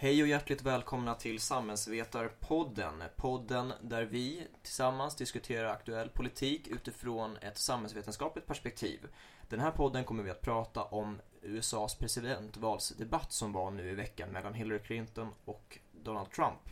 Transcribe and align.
Hej 0.00 0.22
och 0.22 0.28
hjärtligt 0.28 0.62
välkomna 0.62 1.14
till 1.14 1.40
Samhällsvetarpodden. 1.40 3.02
Podden 3.16 3.72
där 3.82 4.04
vi 4.04 4.46
tillsammans 4.62 5.16
diskuterar 5.16 5.68
aktuell 5.68 6.08
politik 6.08 6.68
utifrån 6.68 7.36
ett 7.36 7.58
samhällsvetenskapligt 7.58 8.46
perspektiv. 8.46 9.06
Den 9.48 9.60
här 9.60 9.70
podden 9.70 10.04
kommer 10.04 10.22
vi 10.22 10.30
att 10.30 10.40
prata 10.40 10.82
om 10.82 11.20
USAs 11.42 11.94
presidentvalsdebatt 11.94 13.32
som 13.32 13.52
var 13.52 13.70
nu 13.70 13.90
i 13.90 13.94
veckan 13.94 14.28
mellan 14.28 14.54
Hillary 14.54 14.78
Clinton 14.78 15.28
och 15.44 15.78
Donald 15.92 16.30
Trump. 16.30 16.70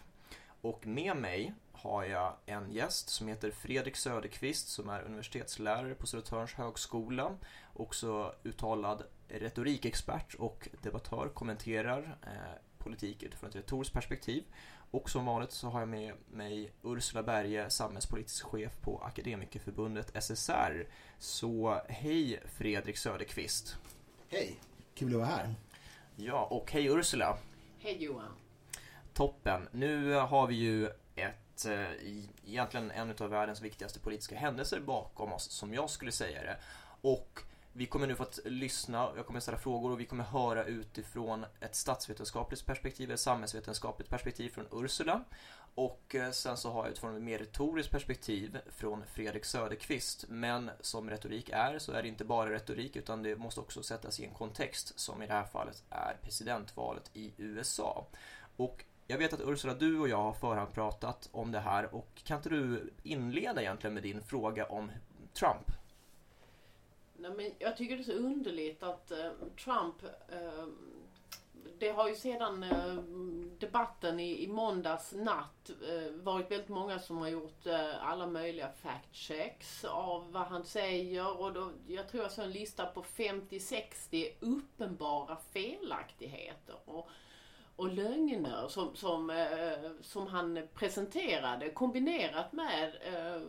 Och 0.61 0.87
med 0.87 1.17
mig 1.17 1.55
har 1.73 2.05
jag 2.05 2.37
en 2.47 2.73
gäst 2.73 3.09
som 3.09 3.29
heter 3.29 3.51
Fredrik 3.51 3.97
Söderqvist 3.97 4.69
som 4.69 4.89
är 4.89 5.03
universitetslärare 5.03 5.95
på 5.95 6.07
Södertörns 6.07 6.55
högskola. 6.55 7.37
Också 7.75 8.35
uttalad 8.43 9.03
retorikexpert 9.29 10.35
och 10.35 10.69
debattör, 10.83 11.29
kommenterar 11.35 12.19
eh, 12.23 12.61
politik 12.87 13.23
utifrån 13.23 13.51
ett 13.51 13.57
retoriskt 13.57 13.95
perspektiv. 13.95 14.45
Och 14.91 15.11
som 15.11 15.27
vanligt 15.27 15.53
så 15.53 15.69
har 15.69 15.81
jag 15.81 15.89
med 15.89 16.15
mig 16.31 16.73
Ursula 16.83 17.23
Berge, 17.23 17.71
samhällspolitisk 17.71 18.45
chef 18.45 18.73
på 18.81 18.99
Akademikerförbundet 18.99 20.23
SSR. 20.23 20.87
Så 21.19 21.81
hej 21.89 22.43
Fredrik 22.47 22.97
Söderqvist. 22.97 23.77
Hej, 24.29 24.57
kul 24.95 25.09
att 25.09 25.19
vara 25.19 25.27
här. 25.27 25.55
Ja, 26.17 26.45
och 26.45 26.73
hej 26.73 26.87
Ursula. 26.87 27.39
Hej 27.79 28.05
Johan. 28.05 28.33
Toppen. 29.15 29.69
Nu 29.73 30.13
har 30.13 30.47
vi 30.47 30.55
ju 30.55 30.87
ett, 31.17 31.67
eh, 31.67 31.91
egentligen 32.47 32.91
en 32.91 33.15
av 33.21 33.31
världens 33.31 33.61
viktigaste 33.61 34.01
politiska 34.01 34.37
händelser 34.37 34.81
bakom 34.81 35.33
oss, 35.33 35.51
som 35.51 35.75
jag 35.75 35.91
skulle 35.91 36.13
säga 36.13 36.43
det. 36.43 36.57
Och 37.01 37.41
vi 37.77 37.87
kommer 37.87 38.07
nu 38.07 38.15
få 38.15 38.23
att 38.23 38.39
lyssna, 38.45 39.09
jag 39.17 39.27
kommer 39.27 39.41
ställa 39.41 39.59
frågor 39.59 39.93
och 39.93 40.01
vi 40.01 40.05
kommer 40.05 40.25
höra 40.25 40.65
utifrån 40.65 41.47
ett 41.61 41.75
statsvetenskapligt 41.75 42.67
perspektiv, 42.67 43.11
ett 43.11 43.21
samhällsvetenskapligt 43.21 44.11
perspektiv 44.11 44.51
från 44.51 44.67
Ursula. 44.73 45.25
Och 45.75 46.15
eh, 46.15 46.31
sen 46.31 46.57
så 46.57 46.71
har 46.71 46.83
jag 46.83 46.91
utifrån 46.91 47.17
ett 47.17 47.23
mer 47.23 47.39
retoriskt 47.39 47.93
perspektiv 47.93 48.59
från 48.67 49.03
Fredrik 49.07 49.45
Söderqvist. 49.45 50.25
Men 50.29 50.71
som 50.81 51.11
retorik 51.11 51.51
är 51.53 51.79
så 51.79 51.93
är 51.93 52.03
det 52.03 52.09
inte 52.09 52.25
bara 52.25 52.51
retorik 52.51 52.97
utan 52.97 53.23
det 53.23 53.37
måste 53.37 53.61
också 53.61 53.83
sättas 53.83 54.21
i 54.21 54.25
en 54.25 54.35
kontext 54.35 54.99
som 54.99 55.23
i 55.23 55.27
det 55.27 55.33
här 55.33 55.45
fallet 55.45 55.85
är 55.91 56.17
presidentvalet 56.23 57.11
i 57.13 57.33
USA. 57.37 58.07
Och 58.57 58.85
jag 59.07 59.19
vet 59.19 59.33
att 59.33 59.41
Ursula, 59.45 59.75
du 59.75 59.99
och 59.99 60.09
jag 60.09 60.23
har 60.23 60.33
förhand 60.33 60.73
pratat 60.73 61.29
om 61.33 61.53
det 61.53 61.61
här 61.61 61.95
och 61.95 62.23
kan 62.25 62.37
inte 62.37 62.49
du 62.49 62.93
inleda 63.03 63.63
egentligen 63.63 63.95
med 63.95 64.03
din 64.03 64.23
fråga 64.23 64.67
om 64.67 64.91
Trump? 65.33 65.71
Nej, 67.19 67.31
men 67.37 67.51
jag 67.59 67.77
tycker 67.77 67.97
det 67.97 68.03
är 68.03 68.05
så 68.05 68.13
underligt 68.13 68.83
att 68.83 69.11
eh, 69.11 69.31
Trump 69.65 70.03
eh, 70.29 70.67
det 71.79 71.91
har 71.91 72.09
ju 72.09 72.15
sedan 72.15 72.63
eh, 72.63 72.95
debatten 73.59 74.21
i, 74.21 74.45
i 74.45 74.49
måndags 74.49 75.13
natt 75.13 75.71
eh, 75.71 76.13
varit 76.13 76.51
väldigt 76.51 76.69
många 76.69 76.99
som 76.99 77.19
har 77.19 77.29
gjort 77.29 77.67
eh, 77.67 78.09
alla 78.09 78.27
möjliga 78.27 78.69
fact 78.83 79.15
checks 79.15 79.85
av 79.85 80.33
vad 80.33 80.47
han 80.47 80.65
säger 80.65 81.41
och 81.41 81.53
då, 81.53 81.71
jag 81.87 82.09
tror 82.09 82.23
jag 82.23 82.33
såg 82.33 82.45
en 82.45 82.53
lista 82.53 82.87
på 82.87 83.03
50-60 83.03 84.29
uppenbara 84.41 85.37
felaktigheter. 85.53 86.77
Och, 86.85 87.09
och 87.77 87.93
lögner 87.93 88.69
som, 88.69 88.97
som, 88.97 89.31
eh, 89.31 89.91
som 90.01 90.27
han 90.27 90.69
presenterade 90.75 91.71
kombinerat 91.71 92.53
med 92.53 92.97
eh, 93.03 93.43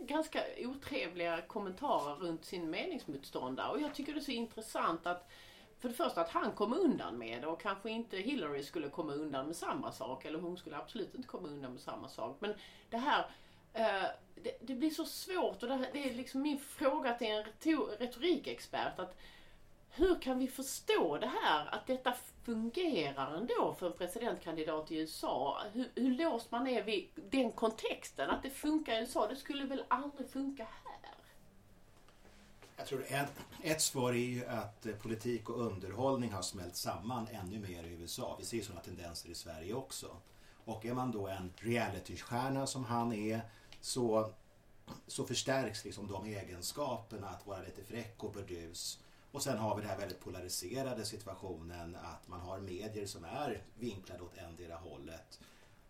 ganska 0.00 0.44
otrevliga 0.58 1.42
kommentarer 1.42 2.14
runt 2.14 2.44
sin 2.44 2.70
meningsmotståndare. 2.70 3.70
Och 3.70 3.80
jag 3.80 3.94
tycker 3.94 4.12
det 4.12 4.18
är 4.18 4.22
så 4.22 4.30
intressant 4.30 5.06
att 5.06 5.30
för 5.78 5.88
det 5.88 5.94
första 5.94 6.20
att 6.20 6.30
han 6.30 6.52
kom 6.52 6.72
undan 6.72 7.18
med 7.18 7.42
det 7.42 7.46
och 7.46 7.60
kanske 7.60 7.90
inte 7.90 8.16
Hillary 8.16 8.62
skulle 8.62 8.88
komma 8.88 9.12
undan 9.12 9.46
med 9.46 9.56
samma 9.56 9.92
sak. 9.92 10.24
Eller 10.24 10.38
hon 10.38 10.56
skulle 10.56 10.76
absolut 10.76 11.14
inte 11.14 11.28
komma 11.28 11.48
undan 11.48 11.72
med 11.72 11.80
samma 11.80 12.08
sak. 12.08 12.36
Men 12.40 12.54
det 12.90 12.96
här 12.96 13.26
eh, 13.72 14.08
det, 14.34 14.58
det, 14.60 14.74
blir 14.74 14.90
så 14.90 15.04
svårt 15.04 15.62
och 15.62 15.68
det, 15.68 15.88
det, 15.92 16.10
är 16.10 16.14
liksom 16.14 16.42
min 16.42 16.58
fråga 16.58 17.14
till 17.14 17.26
en 17.26 17.44
retorikexpert. 17.98 18.98
att 18.98 19.18
hur 19.94 20.20
kan 20.20 20.38
vi 20.38 20.48
förstå 20.48 21.18
det 21.18 21.30
här, 21.42 21.74
att 21.74 21.86
detta 21.86 22.14
fungerar 22.44 23.36
ändå 23.36 23.76
för 23.78 23.86
en 23.86 23.98
presidentkandidat 23.98 24.90
i 24.90 24.96
USA? 24.96 25.62
Hur, 25.72 25.90
hur 25.94 26.14
låst 26.14 26.50
man 26.50 26.66
är 26.66 26.82
vid 26.82 27.08
den 27.14 27.52
kontexten, 27.52 28.30
att 28.30 28.42
det 28.42 28.50
funkar 28.50 28.92
i 28.92 29.00
USA, 29.00 29.28
det 29.28 29.36
skulle 29.36 29.64
väl 29.64 29.84
aldrig 29.88 30.30
funka 30.30 30.64
här? 30.64 30.92
Jag 32.82 32.88
tror 32.88 33.04
ett, 33.08 33.32
ett 33.62 33.80
svar 33.80 34.12
är 34.12 34.16
ju 34.16 34.46
att 34.46 34.86
eh, 34.86 34.94
politik 34.94 35.50
och 35.50 35.60
underhållning 35.60 36.32
har 36.32 36.42
smält 36.42 36.76
samman 36.76 37.28
ännu 37.32 37.58
mer 37.58 37.84
i 37.84 37.88
USA. 37.88 38.36
Vi 38.38 38.44
ser 38.44 38.62
sådana 38.62 38.80
tendenser 38.80 39.28
i 39.28 39.34
Sverige 39.34 39.74
också. 39.74 40.16
Och 40.64 40.86
är 40.86 40.94
man 40.94 41.10
då 41.10 41.28
en 41.28 41.52
realitystjärna 41.56 42.66
som 42.66 42.84
han 42.84 43.12
är 43.12 43.40
så, 43.80 44.32
så 45.06 45.24
förstärks 45.24 45.84
liksom 45.84 46.06
de 46.06 46.24
egenskaperna 46.24 47.28
att 47.28 47.46
vara 47.46 47.62
lite 47.62 47.84
fräck 47.84 48.24
och 48.24 48.32
burdus 48.32 48.98
och 49.32 49.42
sen 49.42 49.58
har 49.58 49.76
vi 49.76 49.80
den 49.80 49.90
här 49.90 49.98
väldigt 49.98 50.20
polariserade 50.20 51.04
situationen 51.04 51.96
att 51.96 52.28
man 52.28 52.40
har 52.40 52.60
medier 52.60 53.06
som 53.06 53.24
är 53.24 53.62
vinklade 53.78 54.22
åt 54.22 54.38
endera 54.38 54.76
hållet. 54.76 55.40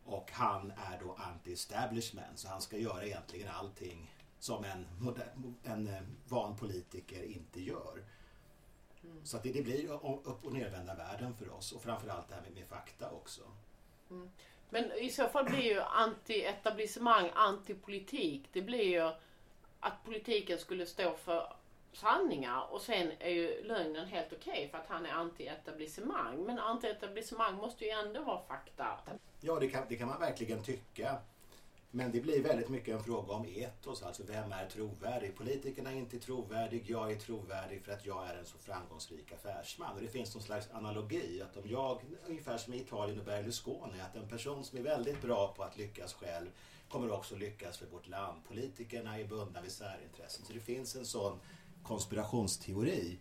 Och 0.04 0.30
han 0.32 0.70
är 0.70 1.00
då 1.00 1.16
anti-establishment 1.19 2.36
så 2.36 2.48
han 2.48 2.60
ska 2.60 2.76
göra 2.76 3.04
egentligen 3.04 3.48
allting 3.48 4.14
som 4.38 4.64
en, 4.64 4.86
en 5.64 5.88
eh, 5.88 6.03
van 6.28 6.56
politiker 6.56 7.22
inte 7.22 7.60
gör. 7.60 8.04
Mm. 9.04 9.25
Så 9.25 9.36
att 9.36 9.42
det, 9.42 9.53
det, 9.53 9.62
blir 9.62 9.91
upp 10.24 10.44
och 10.44 10.53
nervända 10.53 10.94
världen 10.94 11.34
för 11.34 11.50
oss 11.50 11.72
och 11.72 11.82
framförallt 11.82 12.28
det 12.28 12.34
här 12.34 12.42
med, 12.42 12.53
med 12.53 12.66
fakta 12.69 13.10
också. 13.10 13.42
Mm. 14.10 14.30
Men 14.70 14.92
i 14.92 15.10
så 15.10 15.28
fall 15.28 15.44
blir 15.44 15.62
ju 15.62 15.80
anti-etablissemang, 15.80 17.30
anti-politik, 17.34 18.48
det 18.53 18.62
blir 18.62 18.82
ju 18.82 19.12
att 19.80 20.04
politiken 20.04 20.59
skulle 20.59 20.86
stå 20.86 21.16
för 21.16 21.53
sanningar 21.92 22.66
och 22.70 22.80
sen 22.80 23.12
är 23.19 23.30
ju 23.30 23.62
lögnen 23.64 24.06
helt 24.06 24.32
okej 24.32 24.53
okay 24.53 24.69
för 24.69 24.78
att 24.78 24.86
han 24.88 25.06
är 25.06 25.12
anti-etablissemang. 25.12 26.44
Men 26.47 26.58
anti-etablissemang 26.58 27.56
måste 27.56 27.84
ju 27.84 27.91
ändå 27.91 28.22
vara 28.22 28.42
fakta. 28.42 28.98
Ja, 29.41 29.60
det 29.60 29.69
kan, 29.69 29.84
det 29.88 29.97
kan 29.97 30.08
man 30.08 30.20
verkligen 30.20 30.62
tycka. 30.62 31.19
Men 31.94 32.12
det 32.12 32.20
blir 32.20 32.42
väldigt 32.42 32.69
mycket 32.69 32.94
en 32.94 33.04
fråga 33.04 33.32
om 33.32 33.47
etos, 33.47 34.03
alltså 34.03 34.22
vem 34.22 34.53
är 34.53 34.66
trovärdig? 34.66 35.36
Politikerna 35.36 35.92
är 35.92 35.97
inte 35.97 36.19
trovärdig, 36.19 36.84
jag 36.91 37.12
är 37.12 37.16
trovärdig 37.16 37.82
för 37.82 37.92
att 37.92 38.06
jag 38.06 38.28
är 38.28 38.34
en 38.34 38.47
så 38.47 38.59
framgångsrik 38.59 39.32
affärsman. 39.32 39.94
Och 39.94 40.00
det 40.00 40.09
finns 40.09 40.34
någon 40.34 40.42
slags 40.42 40.70
analogi 40.70 41.42
att 41.42 41.56
om 41.56 41.70
jag, 41.70 42.00
ungefär 42.26 42.59
som 42.59 42.74
i 42.74 42.76
Italien 42.76 43.19
och 43.19 43.24
Berlusconi, 43.24 44.00
att 44.00 44.16
en 44.16 44.28
person 44.28 44.64
som 44.64 44.78
är 44.78 44.82
väldigt 44.82 45.22
bra 45.22 45.54
på 45.56 45.62
att 45.62 45.76
lyckas 45.76 46.14
själv 46.14 46.47
kommer 46.88 47.12
också 47.12 47.36
lyckas 47.36 47.78
för 47.78 47.86
vårt 47.86 48.09
land. 48.09 48.44
Politikerna 48.48 49.19
är 49.19 49.24
bundna 49.24 49.60
vid 49.60 49.72
särintressen. 49.72 50.44
Så 50.44 50.53
det 50.53 50.60
finns 50.60 50.97
en 50.97 51.06
sån 51.06 51.41
konspirationsteori 51.82 53.19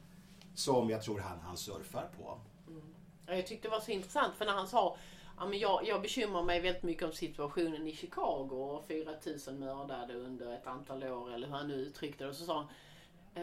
som 0.56 0.90
jag 0.90 1.04
tror 1.04 1.20
han, 1.20 1.40
han 1.40 1.58
surfar 1.58 2.10
på. 2.18 2.40
Mm. 2.68 2.82
Jag 3.26 3.48
tyckte 3.48 3.68
det 3.68 3.72
var 3.72 3.80
så 3.80 3.92
intressant 3.92 4.36
för 4.36 4.46
när 4.46 4.54
han 4.54 4.68
sa 4.68 4.98
Ja, 5.42 5.48
men 5.48 5.60
jag, 5.60 5.88
jag 5.88 6.02
bekymrar 6.02 6.44
mig 6.44 6.60
väldigt 6.60 6.84
mycket 6.84 7.04
om 7.04 7.14
situationen 7.14 7.88
i 7.88 7.96
Chicago 7.96 8.50
och 8.52 8.88
4000 8.88 9.60
mördade 9.60 10.14
under 10.14 10.54
ett 10.54 10.68
antal 10.68 11.04
år 11.04 11.34
eller 11.34 11.48
hur 11.48 11.56
han 11.56 11.68
nu 11.68 11.74
uttryckte 11.74 12.24
det. 12.24 12.30
Och 12.30 12.36
så 12.36 12.46
sa 12.46 12.56
han, 12.56 12.68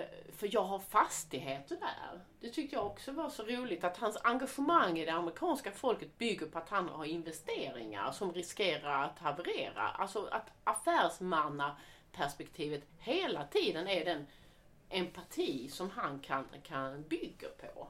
eh, 0.01 0.07
för 0.37 0.49
jag 0.53 0.63
har 0.63 0.79
fastigheter 0.79 1.77
där. 1.77 2.21
Det 2.41 2.49
tyckte 2.49 2.77
jag 2.77 2.87
också 2.87 3.13
var 3.13 3.31
så 3.31 3.43
roligt 3.43 3.85
att 3.85 3.97
hans 3.97 4.19
engagemang 4.23 4.99
i 4.99 5.05
det 5.05 5.13
amerikanska 5.13 5.71
folket 5.71 6.19
bygger 6.19 6.47
på 6.47 6.59
att 6.59 6.69
han 6.69 6.89
har 6.89 7.05
investeringar 7.05 8.13
som 8.13 8.33
riskerar 8.33 9.05
att 9.05 9.19
haverera. 9.19 9.89
Alltså 9.89 10.29
att 10.31 10.51
affärsmannaperspektivet 10.65 12.83
hela 12.99 13.45
tiden 13.45 13.89
är 13.89 14.05
den 14.05 14.27
empati 14.91 15.69
som 15.69 15.91
han 15.91 16.21
kan, 16.21 16.45
kan 16.65 17.03
bygga 17.03 17.49
på. 17.49 17.89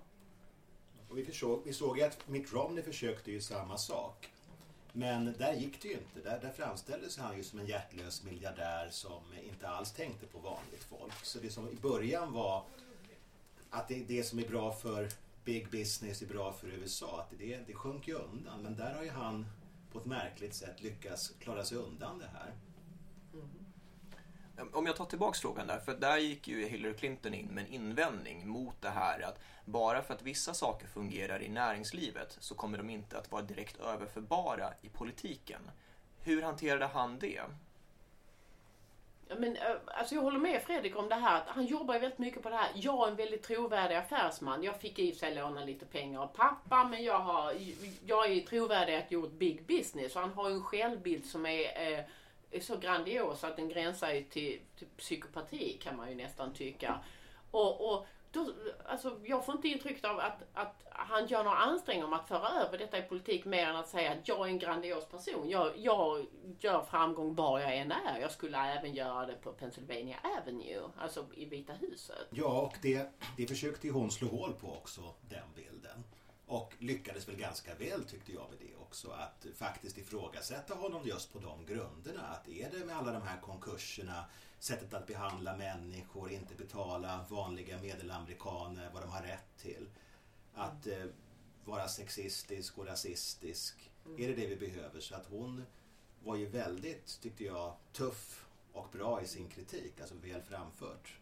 Och 1.09 1.19
vi, 1.19 1.25
försåg, 1.25 1.63
vi 1.65 1.73
såg 1.73 2.01
att 2.01 2.29
Mitt 2.29 2.53
Romney 2.53 2.85
försökte 2.85 3.33
ju 3.33 3.41
samma 3.41 3.79
sak. 3.79 4.29
Men 4.93 5.35
där 5.39 5.55
gick 5.55 5.83
det 5.83 5.89
ju 5.89 5.95
inte. 5.95 6.31
Där, 6.31 6.41
där 6.41 6.51
framställdes 6.51 7.19
han 7.19 7.37
ju 7.37 7.43
som 7.43 7.59
en 7.59 7.67
hjärtlös 7.67 8.25
miljardär 8.25 8.89
som 8.91 9.23
inte 9.49 9.69
alls 9.69 9.93
tänkte 9.93 10.27
på 10.27 10.39
vanligt 10.39 10.85
folk. 10.85 11.25
Så 11.25 11.39
det 11.39 11.51
som 11.51 11.69
i 11.69 11.75
början 11.75 12.33
var 12.33 12.65
att 13.71 13.89
det, 13.89 14.05
det 14.09 14.23
som 14.23 14.39
är 14.39 14.49
bra 14.49 14.73
för 14.73 15.09
big 15.45 15.71
business 15.71 16.23
är 16.23 16.27
bra 16.27 16.53
för 16.53 16.69
USA. 16.69 17.21
Att 17.21 17.39
det, 17.39 17.59
det 17.67 17.75
sjönk 17.75 18.09
ju 18.09 18.15
undan. 18.15 18.63
Men 18.63 18.77
där 18.77 18.95
har 18.95 19.03
ju 19.03 19.11
han 19.11 19.47
på 19.93 19.99
ett 19.99 20.05
märkligt 20.05 20.55
sätt 20.55 20.83
lyckats 20.83 21.33
klara 21.39 21.65
sig 21.65 21.79
undan 21.79 22.19
det 22.19 22.31
här. 22.33 22.53
Om 24.73 24.87
jag 24.87 24.97
tar 24.97 25.05
tillbaks 25.05 25.41
frågan 25.41 25.67
där, 25.67 25.79
för 25.79 25.95
där 25.95 26.19
gick 26.19 26.49
ju 26.49 26.69
Hillary 26.69 26.95
Clinton 26.95 27.35
in 27.35 27.47
med 27.47 27.65
en 27.65 27.73
invändning 27.73 28.49
mot 28.49 28.83
det 28.83 28.91
här 28.91 29.21
att 29.21 29.41
bara 29.65 30.03
för 30.03 30.15
att 30.15 30.23
vissa 30.23 30.55
saker 30.55 30.87
fungerar 30.87 31.43
i 31.43 31.49
näringslivet 31.49 32.37
så 32.41 32.55
kommer 32.55 32.79
de 32.79 32.91
inte 32.91 33.19
att 33.19 33.33
vara 33.33 33.43
direkt 33.43 33.81
överförbara 33.81 34.73
i 34.83 34.89
politiken. 34.89 35.71
Hur 36.23 36.43
hanterade 36.43 36.87
han 36.87 37.19
det? 37.19 37.43
Men, 39.37 39.57
eh, 39.57 39.77
alltså 39.87 40.15
jag 40.15 40.23
håller 40.23 40.39
med 40.39 40.63
Fredrik 40.63 40.97
om 40.97 41.09
det 41.09 41.15
här. 41.15 41.37
Att 41.37 41.49
han 41.49 41.67
jobbar 41.67 41.95
ju 41.95 42.01
väldigt 42.01 42.19
mycket 42.19 42.43
på 42.43 42.51
det 42.51 42.57
här. 42.57 42.71
Jag 42.75 43.07
är 43.07 43.11
en 43.11 43.17
väldigt 43.17 43.43
trovärdig 43.43 43.95
affärsman. 43.95 44.63
Jag 44.63 44.81
fick 44.81 44.99
i 44.99 45.11
och 45.11 45.15
för 45.15 45.19
sig 45.19 45.35
låna 45.35 45.65
lite 45.65 45.87
pengar 45.87 46.21
av 46.21 46.27
pappa 46.27 46.85
men 46.85 47.05
jag, 47.05 47.19
har, 47.19 47.55
jag 48.07 48.33
är 48.33 48.41
trovärdig 48.41 48.95
att 48.95 49.13
gjort 49.13 49.33
big 49.33 49.67
business. 49.67 50.17
Och 50.17 50.23
han 50.23 50.33
har 50.33 50.49
ju 50.49 50.55
en 50.55 50.63
självbild 50.63 51.27
som 51.27 51.47
är, 51.47 51.93
eh, 51.93 52.05
är 52.51 52.61
så 52.61 52.77
grandios 52.77 53.45
att 53.45 53.57
den 53.57 53.69
gränsar 53.69 54.09
till, 54.31 54.61
till 54.79 54.89
psykopati 54.97 55.79
kan 55.83 55.97
man 55.97 56.09
ju 56.09 56.15
nästan 56.15 56.53
tycka. 56.53 57.01
Och, 57.51 57.93
och 57.93 58.07
då, 58.31 58.53
alltså, 58.87 59.21
jag 59.25 59.45
får 59.47 59.55
inte 59.55 59.69
intrycket 59.69 60.05
av 60.05 60.19
att, 60.19 60.43
att 60.55 60.83
han 60.91 61.27
gör 61.27 61.45
några 61.45 61.57
ansträngningar 61.57 62.07
om 62.07 62.13
att 62.13 62.29
föra 62.29 62.49
över 62.49 62.79
detta 62.79 62.99
i 62.99 63.03
politik 63.03 63.45
mer 63.45 63.67
än 63.67 63.77
att 63.77 63.89
säga 63.89 64.13
att 64.13 64.29
jag 64.29 64.41
är 64.41 64.51
en 64.51 64.59
grandios 64.59 65.09
person. 65.09 65.49
Jag, 65.49 65.73
jag 65.77 66.27
gör 66.59 66.83
framgång 66.83 67.35
var 67.35 67.61
jag 67.61 67.77
än 67.77 67.93
är. 67.93 68.19
Jag 68.21 68.33
skulle 68.33 68.59
även 68.59 68.95
göra 68.95 69.27
det 69.27 69.35
på 69.35 69.53
Pennsylvania 69.53 70.17
Avenue, 70.23 70.89
alltså 70.99 71.27
i 71.35 71.45
Vita 71.45 71.73
huset. 71.73 72.27
Ja, 72.31 72.61
och 72.61 72.75
det, 72.83 73.13
det 73.37 73.47
försökte 73.47 73.87
ju 73.87 73.93
hon 73.93 74.11
slå 74.11 74.29
hål 74.29 74.53
på 74.53 74.73
också, 74.73 75.15
den 75.29 75.53
bilden. 75.55 76.05
Och 76.49 76.75
lyckades 76.79 77.29
väl 77.29 77.37
ganska 77.37 77.75
väl 77.75 78.05
tyckte 78.05 78.33
jag 78.33 78.51
med 78.51 78.59
det 78.59 78.77
också. 78.77 79.11
Att 79.11 79.47
faktiskt 79.55 79.99
ifrågasätta 79.99 80.75
honom 80.75 81.07
just 81.07 81.33
på 81.33 81.39
de 81.39 81.67
grunderna. 81.67 82.23
Att 82.23 82.49
är 82.49 82.71
det 82.71 82.87
med 82.87 82.97
alla 82.97 83.13
de 83.13 83.23
här 83.23 83.41
konkurserna 83.41 84.25
sättet 84.59 84.95
att 84.95 85.07
behandla 85.07 85.57
människor, 85.57 86.31
inte 86.31 86.55
betala 86.55 87.27
vanliga 87.31 87.79
medelamerikaner 87.79 88.91
vad 88.93 89.03
de 89.03 89.11
har 89.11 89.23
rätt 89.23 89.59
till. 89.59 89.89
Att 90.55 90.87
eh, 90.87 91.05
vara 91.65 91.89
sexistisk 91.89 92.79
och 92.79 92.87
rasistisk. 92.87 93.91
Mm. 94.07 94.23
Är 94.23 94.29
det 94.29 94.35
det 94.35 94.47
vi 94.47 94.57
behöver? 94.57 95.01
Så 95.01 95.15
att 95.15 95.27
hon 95.27 95.65
var 96.25 96.37
ju 96.37 96.47
väldigt, 96.47 97.21
tyckte 97.21 97.45
jag, 97.45 97.77
tuff 97.93 98.47
och 98.73 98.89
bra 98.93 99.23
i 99.23 99.27
sin 99.27 99.49
kritik, 99.49 100.01
alltså 100.01 100.15
väl 100.15 100.43
framfört. 100.43 101.19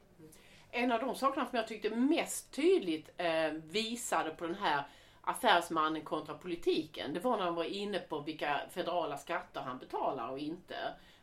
En 0.70 0.93
av 0.93 1.00
de 1.00 1.14
sakerna 1.14 1.46
som 1.46 1.56
jag 1.56 1.69
tyckte 1.69 1.90
mest 1.90 2.50
tydligt 2.50 3.11
eh, 3.17 3.52
visade 3.52 4.31
på 4.31 4.46
den 4.46 4.55
här 4.55 4.87
affärsmannen 5.26 6.02
kontra 6.02 6.34
politiken, 6.34 7.14
det 7.14 7.20
var 7.20 7.37
när 7.37 7.44
han 7.44 7.55
var 7.55 7.64
inne 7.64 7.99
på 7.99 8.20
vilka 8.20 8.61
federala 8.70 9.19
skatter 9.19 9.61
han 9.61 9.78
betalar 9.78 10.28
och 10.28 10.38
inte. 10.38 10.76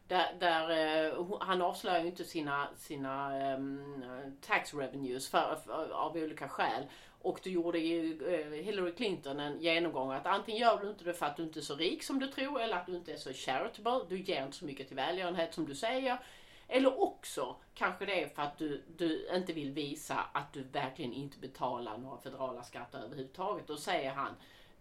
Där, 0.07 0.33
där 0.39 0.69
eh, 1.07 1.37
han 1.39 1.61
avslöjar 1.61 1.99
ju 1.99 2.07
inte 2.07 2.23
sina, 2.23 2.67
sina 2.77 3.53
um, 3.55 4.37
tax 4.41 4.73
revenues 4.73 5.29
för, 5.29 5.55
för, 5.65 5.89
av 5.89 6.15
olika 6.15 6.49
skäl. 6.49 6.83
Och 7.21 7.39
då 7.43 7.49
gjorde 7.49 7.79
ju 7.79 8.33
eh, 8.33 8.65
Hillary 8.65 8.91
Clinton 8.91 9.39
en 9.39 9.61
genomgång 9.61 10.11
att 10.11 10.25
antingen 10.25 10.61
gör 10.61 10.79
du 10.81 10.89
inte 10.89 11.03
det 11.03 11.13
för 11.13 11.25
att 11.25 11.37
du 11.37 11.43
inte 11.43 11.59
är 11.59 11.61
så 11.61 11.75
rik 11.75 12.03
som 12.03 12.19
du 12.19 12.27
tror 12.27 12.61
eller 12.61 12.77
att 12.77 12.85
du 12.85 12.95
inte 12.95 13.13
är 13.13 13.17
så 13.17 13.33
charitable. 13.33 14.05
Du 14.09 14.21
ger 14.21 14.45
inte 14.45 14.57
så 14.57 14.65
mycket 14.65 14.87
till 14.87 14.95
välgörenhet 14.95 15.53
som 15.53 15.65
du 15.65 15.75
säger. 15.75 16.17
Eller 16.67 17.01
också 17.01 17.55
kanske 17.73 18.05
det 18.05 18.23
är 18.23 18.27
för 18.27 18.41
att 18.41 18.57
du, 18.57 18.83
du 18.97 19.27
inte 19.35 19.53
vill 19.53 19.71
visa 19.71 20.25
att 20.33 20.53
du 20.53 20.63
verkligen 20.63 21.13
inte 21.13 21.37
betalar 21.37 21.97
några 21.97 22.17
federala 22.17 22.63
skatter 22.63 22.99
överhuvudtaget. 22.99 23.67
Då 23.67 23.77
säger 23.77 24.13
han 24.13 24.35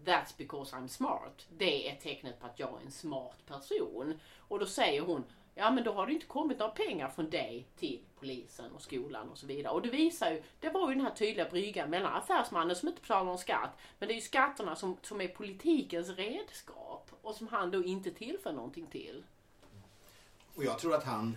That's 0.04 0.34
because 0.36 0.76
I'm 0.76 0.88
smart. 0.88 1.46
Det 1.56 1.90
är 1.90 1.96
tecknet 1.96 2.40
på 2.40 2.46
att 2.46 2.58
jag 2.58 2.80
är 2.80 2.84
en 2.84 2.90
smart 2.90 3.46
person. 3.46 4.20
Och 4.48 4.58
då 4.58 4.66
säger 4.66 5.00
hon, 5.00 5.24
ja 5.54 5.70
men 5.70 5.84
då 5.84 5.92
har 5.92 6.06
det 6.06 6.12
inte 6.12 6.26
kommit 6.26 6.58
några 6.58 6.72
pengar 6.72 7.08
från 7.08 7.30
dig 7.30 7.66
till 7.76 8.00
polisen 8.18 8.72
och 8.72 8.82
skolan 8.82 9.28
och 9.28 9.38
så 9.38 9.46
vidare. 9.46 9.72
Och 9.72 9.82
det 9.82 9.90
visar 9.90 10.30
ju, 10.30 10.42
det 10.60 10.68
var 10.68 10.88
ju 10.88 10.94
den 10.94 11.04
här 11.04 11.14
tydliga 11.14 11.48
bryggan 11.50 11.90
mellan 11.90 12.14
affärsmannen 12.14 12.76
som 12.76 12.88
inte 12.88 13.00
betalar 13.00 13.24
någon 13.24 13.38
skatt, 13.38 13.78
men 13.98 14.08
det 14.08 14.14
är 14.14 14.16
ju 14.16 14.20
skatterna 14.20 14.76
som, 14.76 14.96
som 15.02 15.20
är 15.20 15.28
politikens 15.28 16.08
redskap 16.08 17.10
och 17.22 17.34
som 17.34 17.48
han 17.48 17.70
då 17.70 17.84
inte 17.84 18.10
tillför 18.10 18.52
någonting 18.52 18.86
till. 18.86 19.24
Och 20.54 20.64
jag 20.64 20.78
tror 20.78 20.94
att 20.94 21.04
han, 21.04 21.36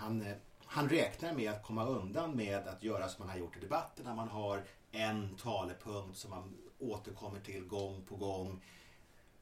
han, 0.00 0.22
eh, 0.22 0.36
han 0.64 0.88
räknar 0.88 1.32
med 1.32 1.50
att 1.50 1.62
komma 1.62 1.86
undan 1.86 2.36
med 2.36 2.68
att 2.68 2.82
göra 2.82 3.08
som 3.08 3.26
man 3.26 3.28
har 3.28 3.38
gjort 3.38 3.56
i 3.56 3.60
debatten, 3.60 4.04
när 4.04 4.14
man 4.14 4.28
har 4.28 4.62
en 4.92 5.36
talepunkt 5.36 6.18
som 6.18 6.30
man 6.30 6.56
återkommer 6.78 7.40
till 7.40 7.64
gång 7.64 8.04
på 8.08 8.16
gång. 8.16 8.64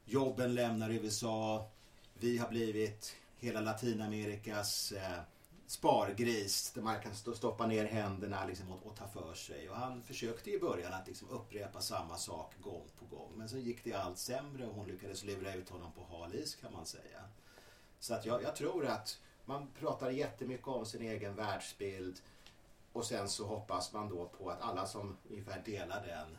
Jobben 0.05 0.55
lämnar 0.55 0.89
USA. 0.89 1.69
Vi 2.13 2.37
har 2.37 2.49
blivit 2.49 3.15
hela 3.37 3.61
Latinamerikas 3.61 4.91
eh, 4.91 5.19
spargris 5.67 6.71
där 6.71 6.81
man 6.81 7.01
kan 7.01 7.15
stoppa 7.15 7.67
ner 7.67 7.85
händerna 7.85 8.45
liksom, 8.45 8.71
och, 8.71 8.87
och, 8.87 8.95
ta 8.95 9.07
för 9.07 9.33
sig. 9.33 9.69
Och 9.69 9.75
han 9.75 10.03
försökte 10.03 10.51
i 10.51 10.59
början 10.59 10.93
att 10.93 11.07
liksom, 11.07 11.29
upprepa 11.29 11.81
samma 11.81 12.17
sak 12.17 12.53
gång 12.61 12.87
på 12.99 13.15
gång. 13.15 13.31
Men 13.35 13.49
sen 13.49 13.61
gick 13.61 13.83
det 13.83 13.93
allt 13.93 14.17
sämre 14.17 14.67
och 14.67 14.75
hon 14.75 14.87
lyckades 14.87 15.23
lura 15.23 15.53
ut 15.53 15.69
honom 15.69 15.91
på 15.91 16.17
hal 16.17 16.35
is 16.35 16.55
kan 16.55 16.73
man 16.73 16.85
säga. 16.85 17.19
Så 17.99 18.13
att 18.13 18.25
jag, 18.25 18.43
jag 18.43 18.55
tror 18.55 18.85
att 18.85 19.19
man 19.49 19.67
pratar 19.79 20.09
jättemycket 20.09 20.67
om 20.67 20.85
sin 20.85 21.01
egen 21.01 21.35
världsbild 21.35 22.21
och 22.93 23.05
sen 23.05 23.29
så 23.29 23.45
hoppas 23.45 23.93
man 23.93 24.09
då 24.09 24.25
på 24.25 24.49
att 24.49 24.61
alla 24.61 24.85
som 24.85 25.17
ungefär 25.29 25.61
delar 25.65 26.05
den 26.05 26.37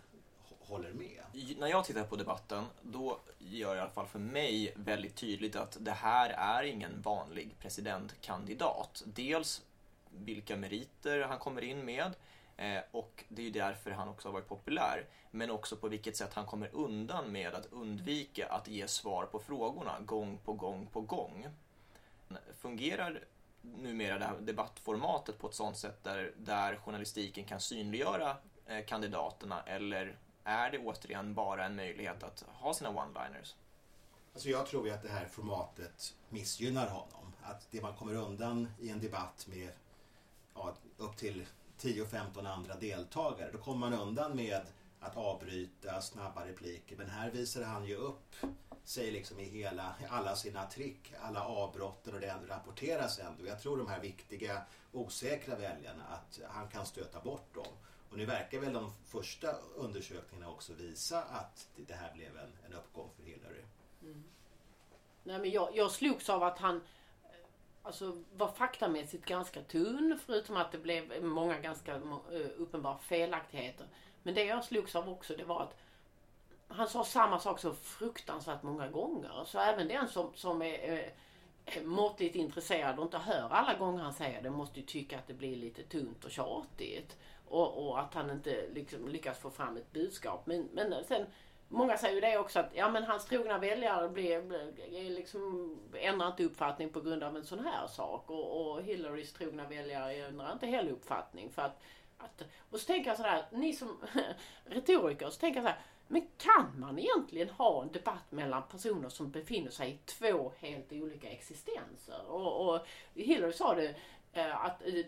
håller 0.61 0.93
med. 0.93 1.23
När 1.59 1.67
jag 1.67 1.85
tittar 1.85 2.05
på 2.05 2.17
debatten, 2.17 2.65
då 2.83 3.19
gör 3.39 3.75
det 3.75 3.79
i 3.79 3.81
alla 3.81 3.91
fall 3.91 4.07
för 4.07 4.19
mig 4.19 4.73
väldigt 4.77 5.17
tydligt 5.17 5.57
att 5.57 5.77
det 5.81 5.91
här 5.91 6.31
är 6.31 6.62
ingen 6.62 7.03
vanlig 7.03 7.55
presidentkandidat. 7.59 9.03
Dels 9.07 9.62
vilka 10.11 10.57
meriter 10.57 11.21
han 11.21 11.39
kommer 11.39 11.65
in 11.65 11.85
med 11.85 12.12
eh, 12.57 12.83
och 12.91 13.25
det 13.29 13.43
är 13.43 13.47
ju 13.47 13.53
därför 13.53 13.91
han 13.91 14.09
också 14.09 14.29
har 14.29 14.33
varit 14.33 14.49
populär. 14.49 15.07
Men 15.31 15.51
också 15.51 15.77
på 15.77 15.89
vilket 15.89 16.17
sätt 16.17 16.35
han 16.35 16.47
kommer 16.47 16.71
undan 16.73 17.33
med 17.33 17.55
att 17.55 17.67
undvika 17.67 18.47
att 18.47 18.69
ge 18.69 18.89
svar 18.89 19.25
på 19.25 19.39
frågorna 19.39 20.01
gång 20.01 20.39
på 20.45 20.53
gång 20.53 20.87
på 20.87 21.01
gång. 21.01 21.49
Fungerar 22.59 23.25
numera 23.62 24.19
det 24.19 24.25
här 24.25 24.37
debattformatet 24.41 25.38
på 25.38 25.49
ett 25.49 25.55
sånt 25.55 25.77
sätt 25.77 26.05
där, 26.05 26.32
där 26.37 26.77
journalistiken 26.77 27.44
kan 27.44 27.61
synliggöra 27.61 28.37
eh, 28.67 28.85
kandidaterna 28.87 29.62
eller 29.62 30.19
är 30.44 30.71
det 30.71 30.79
återigen 30.79 31.35
bara 31.35 31.65
en 31.65 31.77
möjlighet 31.77 32.23
att 32.23 32.44
ha 32.47 32.75
sina 32.75 32.91
one-liners? 32.91 33.55
Alltså 34.32 34.49
jag 34.49 34.67
tror 34.67 34.87
ju 34.87 34.93
att 34.93 35.03
det 35.03 35.09
här 35.09 35.27
formatet 35.27 36.17
missgynnar 36.29 36.88
honom. 36.88 37.32
Att 37.43 37.67
det 37.71 37.82
man 37.82 37.94
kommer 37.94 38.15
undan 38.15 38.69
i 38.81 38.91
en 38.91 39.00
debatt 39.00 39.47
med 39.50 39.71
ja, 40.55 40.75
upp 40.97 41.17
till 41.17 41.47
10-15 41.81 42.49
andra 42.49 42.76
deltagare, 42.76 43.50
då 43.53 43.59
kommer 43.59 43.91
man 43.91 44.00
undan 44.00 44.37
med 44.37 44.62
att 45.00 45.17
avbryta, 45.17 46.00
snabba 46.00 46.47
repliker. 46.47 46.97
Men 46.97 47.11
här 47.11 47.31
visar 47.31 47.62
han 47.62 47.85
ju 47.85 47.94
upp 47.94 48.37
sig 48.85 49.11
liksom 49.11 49.41
i 49.41 49.44
hela, 49.44 49.94
alla 50.09 50.37
sina 50.37 50.67
trick, 50.67 51.12
alla 51.21 51.44
avbrotten 51.44 52.15
och 52.15 52.21
det 52.21 52.35
rapporteras 52.49 53.19
ändå. 53.19 53.47
Jag 53.47 53.61
tror 53.61 53.77
de 53.77 53.88
här 53.88 54.00
viktiga, 54.00 54.62
osäkra 54.93 55.56
väljarna, 55.56 56.05
att 56.05 56.41
han 56.49 56.69
kan 56.69 56.87
stöta 56.87 57.21
bort 57.21 57.55
dem. 57.55 57.73
Och 58.11 58.19
nu 58.19 58.27
verkar 58.27 58.59
väl 58.59 58.73
de 58.73 58.93
första 59.06 59.49
undersökningarna 59.77 60.50
också 60.50 60.73
visa 60.73 61.23
att 61.23 61.69
det 61.77 61.94
här 61.94 62.12
blev 62.15 62.37
en, 62.37 62.53
en 62.67 62.73
uppgång 62.73 63.11
för 63.17 63.23
Hillary. 63.23 63.65
Mm. 64.03 64.25
Nej, 65.25 65.38
men 65.38 65.50
jag, 65.50 65.76
jag 65.76 65.90
slogs 65.90 66.31
av 66.31 66.43
att 66.43 66.59
han 66.59 66.81
alltså, 67.83 68.23
var 68.33 68.49
faktamässigt 68.49 69.25
ganska 69.25 69.62
tunn 69.62 70.19
förutom 70.26 70.57
att 70.57 70.73
det 70.73 70.78
blev 70.78 71.25
många 71.25 71.59
ganska 71.59 71.95
eh, 71.95 72.00
uppenbara 72.57 72.99
felaktigheter. 72.99 73.87
Men 74.23 74.35
det 74.35 74.45
jag 74.45 74.64
slogs 74.64 74.97
av 74.97 75.09
också 75.09 75.37
det 75.37 75.45
var 75.45 75.62
att 75.62 75.76
han 76.71 76.89
sa 76.89 77.05
samma 77.05 77.39
sak 77.39 77.61
så 77.61 77.75
fruktansvärt 77.75 78.62
många 78.62 78.89
gånger. 78.89 79.45
Så 79.47 79.59
även 79.59 79.89
den 79.89 80.09
som, 80.09 80.33
som 80.35 80.62
är 80.62 81.12
eh, 81.67 81.83
måttligt 81.83 82.37
intresserad 82.37 82.99
och 82.99 83.05
inte 83.05 83.19
hör 83.19 83.49
alla 83.50 83.75
gånger 83.75 84.03
han 84.03 84.12
säger 84.12 84.43
det 84.43 84.50
måste 84.50 84.81
ju 84.81 84.87
tycka 84.87 85.19
att 85.19 85.27
det 85.27 85.35
blir 85.35 85.57
lite 85.57 85.83
tunt 85.83 86.25
och 86.25 86.31
tjatigt. 86.31 87.17
Och, 87.49 87.89
och 87.89 88.00
att 88.00 88.15
han 88.15 88.31
inte 88.31 88.69
liksom 88.75 89.09
lyckas 89.09 89.39
få 89.39 89.50
fram 89.50 89.77
ett 89.77 89.93
budskap. 89.93 90.47
Men, 90.47 90.69
men 90.73 91.05
sen, 91.05 91.27
många 91.69 91.97
säger 91.97 92.15
ju 92.15 92.21
det 92.21 92.39
också 92.39 92.61
att 92.61 92.71
ja, 92.75 92.91
men 92.91 93.05
hans 93.05 93.25
trogna 93.25 93.59
väljare 93.59 94.09
blir, 94.09 94.43
blir, 94.43 95.11
liksom, 95.11 95.77
ändrar 95.95 96.27
inte 96.27 96.45
uppfattning 96.45 96.89
på 96.89 97.00
grund 97.00 97.23
av 97.23 97.37
en 97.37 97.45
sån 97.45 97.65
här 97.65 97.87
sak. 97.87 98.31
Och, 98.31 98.71
och 98.71 98.83
Hillarys 98.83 99.33
trogna 99.33 99.69
väljare 99.69 100.15
ändrar 100.15 100.53
inte 100.53 100.67
heller 100.67 100.93
uppfattning. 100.93 101.50
För 101.50 101.62
att, 101.62 101.83
att, 102.19 102.43
och 102.71 102.81
så 102.81 102.87
tänker 102.87 103.11
jag 103.11 103.17
sådär, 103.17 103.47
ni 103.53 103.73
som 103.73 103.97
retoriker, 104.65 105.31
så 105.31 105.41
tänker 105.41 105.61
jag 105.61 105.65
såhär 105.65 105.81
men 106.11 106.26
kan 106.38 106.81
man 106.81 106.99
egentligen 106.99 107.49
ha 107.49 107.83
en 107.83 107.93
debatt 107.93 108.33
mellan 108.33 108.62
personer 108.71 109.09
som 109.09 109.31
befinner 109.31 109.71
sig 109.71 109.90
i 109.90 109.99
två 110.07 110.52
helt 110.59 110.93
olika 110.93 111.31
existenser? 111.31 112.26
Och, 112.26 112.69
och 112.69 112.87
Hillary 113.14 113.52
sa 113.52 113.75
det 113.75 113.97
uh, 114.37 114.64
att 114.64 114.83
uh, 114.87 115.05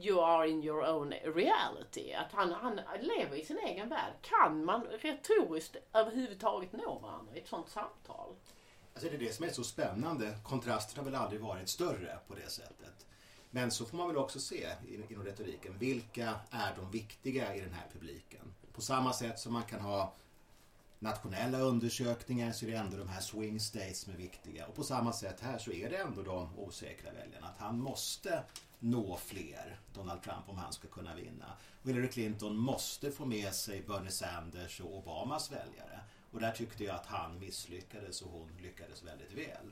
you 0.00 0.20
are 0.20 0.48
in 0.48 0.64
your 0.64 0.88
own 0.88 1.12
reality. 1.12 2.12
Att 2.12 2.32
han, 2.32 2.52
han 2.52 2.80
lever 3.00 3.36
i 3.36 3.44
sin 3.44 3.58
egen 3.58 3.88
värld. 3.88 4.12
Kan 4.22 4.64
man 4.64 4.82
retoriskt 4.84 5.76
överhuvudtaget 5.92 6.72
nå 6.72 6.98
varandra 6.98 7.34
i 7.34 7.38
ett 7.38 7.48
sånt 7.48 7.68
samtal? 7.68 8.34
Alltså 8.94 9.08
det 9.10 9.16
är 9.16 9.18
det 9.18 9.34
som 9.34 9.44
är 9.44 9.50
så 9.50 9.64
spännande. 9.64 10.38
Kontrasten 10.42 10.98
har 10.98 11.10
väl 11.10 11.20
aldrig 11.20 11.40
varit 11.40 11.68
större 11.68 12.18
på 12.28 12.34
det 12.34 12.50
sättet. 12.50 13.06
Men 13.50 13.70
så 13.70 13.84
får 13.84 13.96
man 13.96 14.08
väl 14.08 14.16
också 14.16 14.40
se 14.40 14.68
inom 15.10 15.24
retoriken, 15.24 15.78
vilka 15.78 16.34
är 16.50 16.74
de 16.76 16.90
viktiga 16.90 17.54
i 17.54 17.60
den 17.60 17.72
här 17.72 17.86
publiken? 17.92 18.54
På 18.72 18.80
samma 18.80 19.12
sätt 19.12 19.38
som 19.38 19.52
man 19.52 19.62
kan 19.62 19.80
ha 19.80 20.14
nationella 20.98 21.58
undersökningar 21.58 22.52
så 22.52 22.66
är 22.66 22.70
det 22.70 22.76
ändå 22.76 22.96
de 22.96 23.08
här 23.08 23.20
swing 23.20 23.60
states 23.60 24.00
som 24.00 24.12
är 24.12 24.16
viktiga. 24.16 24.66
Och 24.66 24.74
på 24.74 24.84
samma 24.84 25.12
sätt 25.12 25.40
här 25.40 25.58
så 25.58 25.72
är 25.72 25.90
det 25.90 25.96
ändå 25.96 26.22
de 26.22 26.58
osäkra 26.58 27.12
väljarna. 27.12 27.46
Att 27.46 27.58
han 27.58 27.78
måste 27.78 28.42
nå 28.78 29.16
fler, 29.16 29.80
Donald 29.94 30.22
Trump, 30.22 30.48
om 30.48 30.56
han 30.56 30.72
ska 30.72 30.88
kunna 30.88 31.14
vinna. 31.14 31.46
Och 31.82 31.88
Hillary 31.88 32.08
Clinton 32.08 32.56
måste 32.56 33.10
få 33.10 33.24
med 33.24 33.54
sig 33.54 33.82
Bernie 33.82 34.10
Sanders 34.10 34.80
och 34.80 34.96
Obamas 34.96 35.52
väljare. 35.52 36.00
Och 36.32 36.40
där 36.40 36.52
tyckte 36.52 36.84
jag 36.84 36.94
att 36.94 37.06
han 37.06 37.38
misslyckades 37.38 38.22
och 38.22 38.30
hon 38.30 38.48
lyckades 38.62 39.02
väldigt 39.02 39.32
väl. 39.32 39.70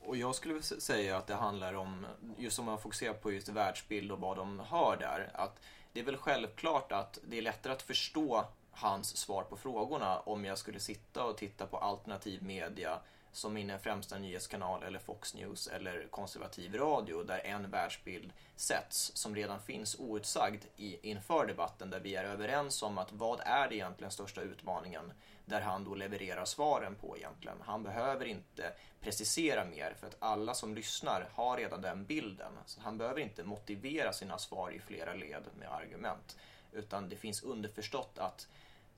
Och 0.00 0.16
jag 0.16 0.34
skulle 0.34 0.62
säga 0.62 1.16
att 1.16 1.26
det 1.26 1.34
handlar 1.34 1.74
om, 1.74 2.06
just 2.38 2.58
om 2.58 2.64
man 2.64 2.80
fokuserar 2.80 3.14
på 3.14 3.32
just 3.32 3.48
världsbild 3.48 4.12
och 4.12 4.20
vad 4.20 4.36
de 4.36 4.58
har 4.58 4.96
där, 4.96 5.30
att 5.34 5.60
det 5.92 6.00
är 6.00 6.04
väl 6.04 6.16
självklart 6.16 6.92
att 6.92 7.18
det 7.28 7.38
är 7.38 7.42
lättare 7.42 7.72
att 7.72 7.82
förstå 7.82 8.46
hans 8.80 9.16
svar 9.16 9.42
på 9.42 9.56
frågorna 9.56 10.20
om 10.20 10.44
jag 10.44 10.58
skulle 10.58 10.80
sitta 10.80 11.24
och 11.24 11.36
titta 11.36 11.66
på 11.66 11.76
alternativ 11.76 12.42
media 12.42 12.98
som 13.32 13.54
min 13.54 13.78
främsta 13.78 14.18
nyhetskanal 14.18 14.82
eller 14.82 14.98
Fox 14.98 15.34
News 15.34 15.66
eller 15.66 16.06
konservativ 16.10 16.74
radio 16.74 17.22
där 17.22 17.46
en 17.46 17.70
världsbild 17.70 18.32
sätts 18.56 19.12
som 19.14 19.34
redan 19.34 19.60
finns 19.60 19.96
outsagd 19.98 20.64
i, 20.76 21.10
inför 21.10 21.46
debatten 21.46 21.90
där 21.90 22.00
vi 22.00 22.14
är 22.14 22.24
överens 22.24 22.82
om 22.82 22.98
att 22.98 23.12
vad 23.12 23.40
är 23.40 23.68
det 23.68 23.74
egentligen 23.74 24.10
största 24.10 24.40
utmaningen 24.40 25.12
där 25.44 25.60
han 25.60 25.84
då 25.84 25.94
levererar 25.94 26.44
svaren 26.44 26.94
på 26.94 27.16
egentligen. 27.16 27.56
Han 27.60 27.82
behöver 27.82 28.24
inte 28.24 28.72
precisera 29.00 29.64
mer 29.64 29.94
för 30.00 30.06
att 30.06 30.16
alla 30.18 30.54
som 30.54 30.74
lyssnar 30.74 31.28
har 31.34 31.56
redan 31.56 31.82
den 31.82 32.04
bilden. 32.04 32.52
Så 32.66 32.80
han 32.80 32.98
behöver 32.98 33.20
inte 33.20 33.44
motivera 33.44 34.12
sina 34.12 34.38
svar 34.38 34.70
i 34.70 34.78
flera 34.78 35.14
led 35.14 35.42
med 35.58 35.72
argument 35.72 36.36
utan 36.72 37.08
det 37.08 37.16
finns 37.16 37.42
underförstått 37.42 38.18
att 38.18 38.48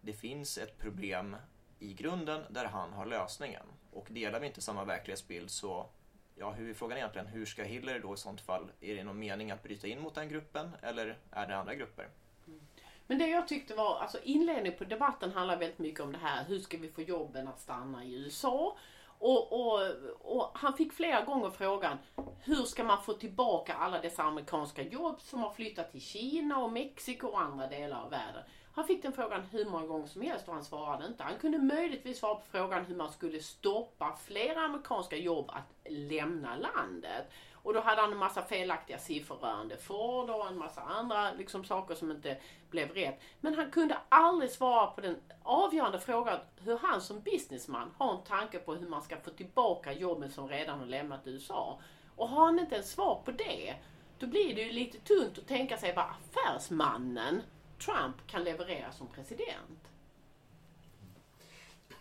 det 0.02 0.12
finns 0.12 0.58
ett 0.58 0.78
problem 0.78 1.36
i 1.78 1.94
grunden 1.94 2.44
där 2.48 2.64
han 2.64 2.92
har 2.92 3.06
lösningen. 3.06 3.66
Och 3.92 4.06
delar 4.10 4.40
vi 4.40 4.46
inte 4.46 4.62
samma 4.62 4.84
verklighetsbild 4.84 5.50
så, 5.50 5.86
ja, 6.34 6.50
hur 6.50 6.70
är 6.70 6.74
frågan 6.74 6.98
egentligen? 6.98 7.26
Hur 7.26 7.46
ska 7.46 7.62
Hillary 7.62 7.98
då 7.98 8.14
i 8.14 8.16
sånt 8.16 8.40
fall, 8.40 8.70
är 8.80 8.94
det 8.94 9.04
någon 9.04 9.18
mening 9.18 9.50
att 9.50 9.62
bryta 9.62 9.86
in 9.86 10.00
mot 10.00 10.14
den 10.14 10.28
gruppen 10.28 10.70
eller 10.82 11.18
är 11.30 11.46
det 11.46 11.56
andra 11.56 11.74
grupper? 11.74 12.08
Mm. 12.46 12.60
Men 13.06 13.18
det 13.18 13.26
jag 13.26 13.48
tyckte 13.48 13.74
var, 13.74 13.98
alltså 13.98 14.18
inledningen 14.22 14.78
på 14.78 14.84
debatten 14.84 15.32
handlar 15.32 15.56
väldigt 15.56 15.78
mycket 15.78 16.00
om 16.00 16.12
det 16.12 16.18
här, 16.18 16.44
hur 16.44 16.58
ska 16.58 16.78
vi 16.78 16.88
få 16.88 17.02
jobben 17.02 17.48
att 17.48 17.60
stanna 17.60 18.04
i 18.04 18.14
USA? 18.14 18.76
Och, 19.18 19.52
och, 19.52 19.80
och, 20.20 20.50
han 20.54 20.76
fick 20.76 20.92
flera 20.92 21.24
gånger 21.24 21.50
frågan, 21.50 21.98
hur 22.40 22.62
ska 22.62 22.84
man 22.84 23.02
få 23.02 23.12
tillbaka 23.12 23.74
alla 23.74 24.00
dessa 24.00 24.22
amerikanska 24.22 24.82
jobb 24.82 25.20
som 25.20 25.42
har 25.42 25.50
flyttat 25.50 25.92
till 25.92 26.00
Kina 26.00 26.58
och 26.58 26.72
Mexiko 26.72 27.26
och 27.26 27.40
andra 27.40 27.66
delar 27.66 28.02
av 28.02 28.10
världen? 28.10 28.42
Han 28.74 28.86
fick 28.86 29.02
den 29.02 29.12
frågan 29.12 29.42
hur 29.50 29.64
många 29.64 29.86
gånger 29.86 30.06
som 30.06 30.22
helst 30.22 30.48
och 30.48 30.54
han 30.54 30.64
svarade 30.64 31.06
inte. 31.06 31.22
Han 31.22 31.38
kunde 31.38 31.58
möjligtvis 31.58 32.18
svara 32.18 32.34
på 32.34 32.44
frågan 32.50 32.84
hur 32.84 32.96
man 32.96 33.12
skulle 33.12 33.40
stoppa 33.40 34.16
flera 34.24 34.60
amerikanska 34.60 35.16
jobb 35.16 35.50
att 35.50 35.92
lämna 35.92 36.56
landet. 36.56 37.30
Och 37.52 37.74
då 37.74 37.80
hade 37.80 38.00
han 38.00 38.12
en 38.12 38.18
massa 38.18 38.42
felaktiga 38.42 38.98
siffror 38.98 39.36
rörande 39.36 39.76
Ford 39.76 40.30
och 40.30 40.48
en 40.48 40.58
massa 40.58 40.80
andra 40.80 41.32
liksom, 41.32 41.64
saker 41.64 41.94
som 41.94 42.10
inte 42.10 42.38
blev 42.70 42.88
rätt. 42.88 43.20
Men 43.40 43.54
han 43.54 43.70
kunde 43.70 43.98
aldrig 44.08 44.50
svara 44.50 44.86
på 44.86 45.00
den 45.00 45.16
avgörande 45.42 46.00
frågan 46.00 46.38
hur 46.56 46.78
han 46.78 47.00
som 47.00 47.20
businessman 47.20 47.94
har 47.98 48.14
en 48.14 48.24
tanke 48.24 48.58
på 48.58 48.74
hur 48.74 48.88
man 48.88 49.02
ska 49.02 49.16
få 49.16 49.30
tillbaka 49.30 49.92
jobben 49.92 50.30
som 50.30 50.48
redan 50.48 50.78
har 50.78 50.86
lämnat 50.86 51.26
USA. 51.26 51.80
Och 52.16 52.28
har 52.28 52.44
han 52.44 52.58
inte 52.58 52.74
ens 52.74 52.90
svar 52.90 53.22
på 53.24 53.30
det, 53.30 53.74
då 54.18 54.26
blir 54.26 54.54
det 54.54 54.62
ju 54.62 54.72
lite 54.72 54.98
tunt 54.98 55.38
att 55.38 55.48
tänka 55.48 55.78
sig 55.78 55.94
vad 55.94 56.04
affärsmannen 56.04 57.42
Trump 57.84 58.26
kan 58.26 58.44
leverera 58.44 58.92
som 58.92 59.06
president. 59.06 59.88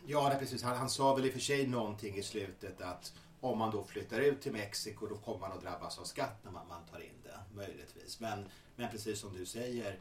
Ja, 0.06 0.30
det 0.30 0.36
precis. 0.36 0.64
Han, 0.64 0.78
han 0.78 0.90
sa 0.90 1.16
väl 1.16 1.26
i 1.26 1.30
och 1.30 1.34
för 1.34 1.40
sig 1.40 1.68
någonting 1.68 2.16
i 2.16 2.24
slutet 2.24 2.82
att 2.82 3.14
om 3.40 3.58
man 3.58 3.72
då 3.72 3.84
flyttar 3.84 4.20
ut 4.20 4.42
till 4.42 4.52
Mexiko 4.52 5.08
då 5.08 5.16
kommer 5.16 5.40
man 5.40 5.52
att 5.52 5.62
drabbas 5.62 6.00
av 6.00 6.04
skatt 6.04 6.44
när 6.44 6.52
man, 6.52 6.68
man 6.68 6.86
tar 6.92 7.00
in 7.00 7.22
det, 7.24 7.40
möjligtvis. 7.56 8.20
Men, 8.20 8.46
men 8.76 8.92
precis 8.92 9.20
som 9.20 9.34
du 9.34 9.46
säger, 9.46 10.00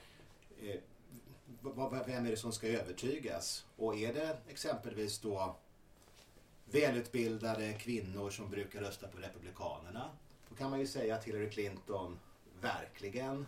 eh, 0.63 0.81
vem 2.07 2.27
är 2.27 2.31
det 2.31 2.37
som 2.37 2.53
ska 2.53 2.67
övertygas? 2.67 3.65
Och 3.77 3.97
är 3.97 4.15
det 4.15 4.39
exempelvis 4.49 5.19
då 5.19 5.57
välutbildade 6.65 7.73
kvinnor 7.73 8.31
som 8.31 8.51
brukar 8.51 8.81
rösta 8.81 9.09
på 9.09 9.19
Republikanerna? 9.19 10.11
Då 10.49 10.55
kan 10.55 10.71
man 10.71 10.81
ju 10.81 10.87
säga 10.87 11.15
att 11.15 11.25
Hillary 11.25 11.51
Clinton 11.51 12.19
verkligen 12.61 13.47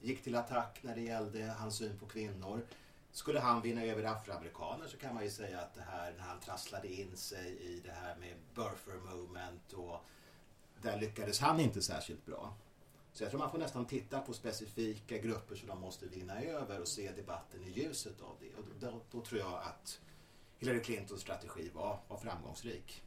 gick 0.00 0.22
till 0.22 0.36
attack 0.36 0.78
när 0.82 0.94
det 0.94 1.00
gällde 1.00 1.54
hans 1.58 1.76
syn 1.76 1.98
på 1.98 2.06
kvinnor. 2.06 2.66
Skulle 3.12 3.40
han 3.40 3.62
vinna 3.62 3.84
över 3.84 4.04
afroamerikaner 4.04 4.86
så 4.86 4.96
kan 4.96 5.14
man 5.14 5.24
ju 5.24 5.30
säga 5.30 5.60
att 5.60 5.74
det 5.74 5.84
här 5.90 6.12
när 6.12 6.24
han 6.24 6.40
trasslade 6.40 6.88
in 6.92 7.16
sig 7.16 7.56
i 7.60 7.80
det 7.84 7.92
här 7.92 8.16
med 8.16 8.34
Burfer 8.54 9.16
moment 9.16 9.72
och 9.72 10.00
där 10.82 11.00
lyckades 11.00 11.40
han 11.40 11.60
inte 11.60 11.82
särskilt 11.82 12.26
bra. 12.26 12.54
Så 13.12 13.24
jag 13.24 13.30
tror 13.30 13.38
man 13.38 13.50
får 13.50 13.58
nästan 13.58 13.86
titta 13.86 14.20
på 14.20 14.32
specifika 14.32 15.18
grupper 15.18 15.56
som 15.56 15.68
de 15.68 15.80
måste 15.80 16.06
vinna 16.06 16.42
över 16.42 16.80
och 16.80 16.88
se 16.88 17.12
debatten 17.12 17.64
i 17.64 17.70
ljuset 17.70 18.20
av 18.20 18.36
det. 18.40 18.54
Och 18.58 18.64
då, 18.80 19.00
då 19.10 19.24
tror 19.24 19.40
jag 19.40 19.54
att 19.54 20.00
Hillary 20.58 20.82
Clintons 20.82 21.20
strategi 21.20 21.70
var, 21.74 21.98
var 22.08 22.16
framgångsrik. 22.16 23.02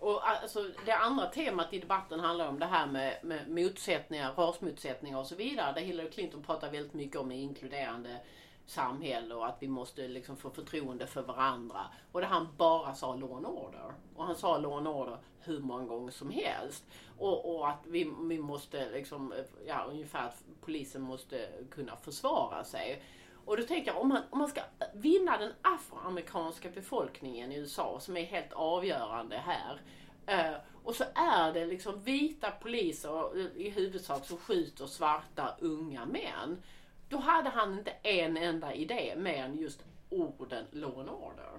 Och 0.00 0.28
alltså, 0.28 0.66
det 0.84 0.92
andra 0.92 1.26
temat 1.26 1.72
i 1.72 1.78
debatten 1.78 2.20
handlar 2.20 2.48
om 2.48 2.58
det 2.58 2.66
här 2.66 2.86
med, 2.86 3.18
med 3.22 3.50
motsättningar, 3.50 4.32
rasmotsättningar 4.32 5.18
och 5.18 5.26
så 5.26 5.34
vidare. 5.34 5.72
Där 5.72 5.80
Hillary 5.80 6.10
Clinton 6.10 6.42
pratar 6.42 6.70
väldigt 6.70 6.94
mycket 6.94 7.20
om 7.20 7.32
inkluderande 7.32 8.20
samhälle 8.66 9.34
och 9.34 9.46
att 9.46 9.56
vi 9.60 9.68
måste 9.68 10.08
liksom 10.08 10.36
få 10.36 10.50
förtroende 10.50 11.06
för 11.06 11.22
varandra. 11.22 11.80
Och 12.12 12.20
det 12.20 12.26
han 12.26 12.48
bara 12.56 12.94
sa 12.94 13.14
law 13.14 13.36
and 13.36 13.46
order. 13.46 13.92
Och 14.16 14.24
han 14.24 14.36
sa 14.36 14.58
law 14.58 14.76
and 14.76 14.88
order 14.88 15.18
hur 15.40 15.60
många 15.60 15.84
gånger 15.84 16.10
som 16.10 16.30
helst. 16.30 16.84
Och, 17.18 17.56
och 17.56 17.68
att 17.68 17.86
vi, 17.86 18.12
vi 18.20 18.38
måste 18.38 18.90
liksom, 18.90 19.34
ja 19.66 19.84
ungefär 19.90 20.28
att 20.28 20.44
polisen 20.60 21.02
måste 21.02 21.48
kunna 21.70 21.96
försvara 21.96 22.64
sig. 22.64 23.02
Och 23.50 23.56
då 23.56 23.62
tänker 23.62 23.92
jag 23.92 24.02
om 24.02 24.08
man, 24.08 24.22
om 24.30 24.38
man 24.38 24.48
ska 24.48 24.62
vinna 24.92 25.38
den 25.38 25.52
afroamerikanska 25.62 26.70
befolkningen 26.70 27.52
i 27.52 27.56
USA 27.56 28.00
som 28.00 28.16
är 28.16 28.24
helt 28.24 28.52
avgörande 28.52 29.36
här. 29.36 29.80
Eh, 30.26 30.54
och 30.84 30.94
så 30.94 31.04
är 31.14 31.52
det 31.52 31.66
liksom 31.66 32.02
vita 32.02 32.50
poliser 32.50 33.38
i 33.56 33.70
huvudsak 33.70 34.26
som 34.26 34.36
skjuter 34.36 34.86
svarta 34.86 35.56
unga 35.60 36.06
män. 36.06 36.62
Då 37.08 37.18
hade 37.18 37.50
han 37.50 37.78
inte 37.78 37.90
en 37.90 38.36
enda 38.36 38.74
idé 38.74 39.14
mer 39.16 39.44
än 39.44 39.58
just 39.58 39.80
orden 40.10 40.66
law 40.70 41.00
and 41.00 41.10
order. 41.10 41.52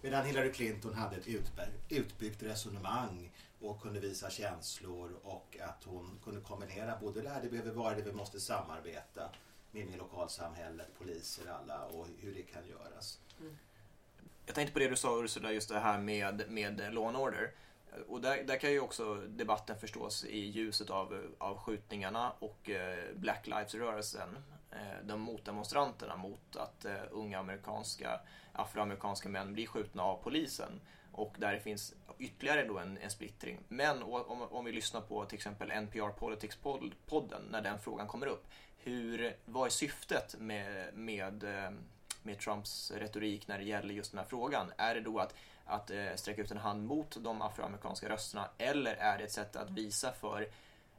Medan 0.00 0.26
Hillary 0.26 0.52
Clinton 0.52 0.94
hade 0.94 1.16
ett 1.16 1.28
utbyggt 1.88 2.42
resonemang 2.42 3.32
och 3.60 3.82
kunde 3.82 4.00
visa 4.00 4.30
känslor 4.30 5.10
och 5.22 5.56
att 5.68 5.84
hon 5.84 6.18
kunde 6.24 6.40
kombinera 6.40 6.98
både 7.00 7.22
det 7.22 7.28
här 7.28 7.42
det 7.42 7.48
behöver 7.48 7.72
vara 7.72 7.94
det 7.94 8.02
vi 8.02 8.12
måste 8.12 8.40
samarbeta 8.40 9.30
med, 9.72 9.86
med 9.86 9.98
lokalsamhället, 9.98 10.98
poliser 10.98 11.50
alla 11.50 11.84
och 11.84 12.06
hur 12.20 12.34
det 12.34 12.42
kan 12.42 12.66
göras. 12.68 13.18
Mm. 13.40 13.58
Jag 14.46 14.54
tänkte 14.54 14.72
på 14.72 14.78
det 14.78 14.88
du 14.88 14.96
sa 14.96 15.22
Ursula, 15.22 15.52
just 15.52 15.68
det 15.68 15.80
här 15.80 15.98
med, 15.98 16.44
med 16.48 16.94
law 16.94 17.08
and 17.08 17.16
order. 17.16 17.50
Och 18.08 18.20
där, 18.20 18.44
där 18.44 18.56
kan 18.56 18.72
ju 18.72 18.80
också 18.80 19.14
debatten 19.14 19.78
förstås 19.78 20.24
i 20.24 20.38
ljuset 20.38 20.90
av, 20.90 21.34
av 21.38 21.58
skjutningarna 21.58 22.32
och 22.38 22.70
eh, 22.70 23.14
Black 23.14 23.46
Lives-rörelsen. 23.46 24.38
Eh, 24.70 25.06
de 25.06 25.20
motdemonstranterna 25.20 26.16
mot 26.16 26.56
att 26.56 26.84
eh, 26.84 26.94
unga 27.10 27.38
amerikanska, 27.38 28.20
afroamerikanska 28.52 29.28
män 29.28 29.52
blir 29.52 29.66
skjutna 29.66 30.02
av 30.02 30.22
polisen. 30.22 30.80
Och 31.12 31.34
där 31.38 31.58
finns 31.58 31.94
ytterligare 32.18 32.64
då 32.64 32.78
en, 32.78 32.98
en 32.98 33.10
splittring. 33.10 33.58
Men 33.68 34.02
om, 34.02 34.42
om 34.42 34.64
vi 34.64 34.72
lyssnar 34.72 35.00
på 35.00 35.24
till 35.24 35.36
exempel 35.36 35.70
NPR 35.70 36.12
Politics-podden 36.18 37.42
när 37.50 37.62
den 37.62 37.78
frågan 37.78 38.06
kommer 38.06 38.26
upp. 38.26 38.44
Hur, 38.84 39.36
vad 39.44 39.66
är 39.66 39.70
syftet 39.70 40.34
med, 40.38 40.94
med, 40.94 41.44
med 42.22 42.38
Trumps 42.38 42.90
retorik 42.90 43.48
när 43.48 43.58
det 43.58 43.64
gäller 43.64 43.94
just 43.94 44.12
den 44.12 44.18
här 44.18 44.26
frågan? 44.26 44.72
Är 44.76 44.94
det 44.94 45.00
då 45.00 45.18
att 45.18 45.34
att 45.64 45.90
eh, 45.90 46.14
sträcka 46.14 46.42
ut 46.42 46.50
en 46.50 46.56
hand 46.56 46.86
mot 46.86 47.16
de 47.20 47.42
afroamerikanska 47.42 48.08
rösterna 48.08 48.48
eller 48.58 48.94
är 48.94 49.18
det 49.18 49.24
ett 49.24 49.32
sätt 49.32 49.56
att 49.56 49.70
visa 49.70 50.12
för 50.12 50.42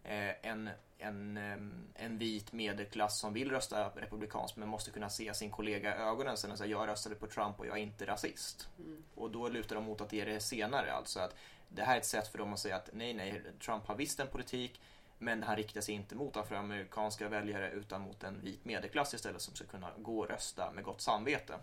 eh, 0.04 0.48
en, 0.48 0.70
en, 0.98 1.38
eh, 1.38 2.06
en 2.06 2.18
vit 2.18 2.52
medelklass 2.54 3.20
som 3.20 3.34
vill 3.34 3.52
rösta 3.52 3.90
republikanskt 3.96 4.58
men 4.58 4.70
måste 4.70 4.92
kunna 4.92 5.10
se 5.10 5.34
sin 5.34 5.52
kollega 5.52 5.98
i 5.98 6.00
ögonen 6.00 6.38
sen 6.38 6.52
och 6.52 6.58
säga 6.58 6.72
jag 6.72 6.88
röstade 6.88 7.16
på 7.16 7.28
Trump 7.28 7.60
och 7.60 7.68
jag 7.68 7.78
är 7.78 7.82
inte 7.82 8.06
rasist. 8.06 8.70
Mm. 8.80 9.04
Och 9.16 9.32
då 9.32 9.50
lutar 9.50 9.76
de 9.76 9.84
mot 9.84 10.02
att 10.02 10.10
det 10.10 10.22
är 10.22 10.26
det 10.26 10.40
senare, 10.40 10.94
alltså 10.94 11.20
att 11.20 11.36
det 11.70 11.84
här 11.84 11.96
är 11.96 12.00
ett 12.00 12.06
sätt 12.06 12.28
för 12.28 12.38
dem 12.38 12.54
att 12.54 12.60
säga 12.60 12.76
att 12.76 12.90
nej, 12.94 13.14
nej, 13.14 13.42
Trump 13.66 13.88
har 13.88 13.96
visst 13.96 14.20
en 14.20 14.28
politik 14.28 14.82
men 15.24 15.44
han 15.44 15.56
riktar 15.56 15.82
sig 15.82 15.96
inte 15.96 16.16
mot 16.16 16.38
afroamerikanska 16.38 17.30
väljare 17.30 17.72
utan 17.72 18.02
mot 18.02 18.24
en 18.24 18.42
vit 18.42 18.66
medelklass 18.66 19.14
istället 19.14 19.42
som 19.42 19.56
ska 19.56 19.66
kunna 19.66 19.88
gå 19.98 20.20
och 20.20 20.30
rösta 20.30 20.72
med 20.72 20.84
gott 20.84 21.02
samvete. 21.02 21.60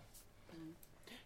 Mm. 0.53 0.75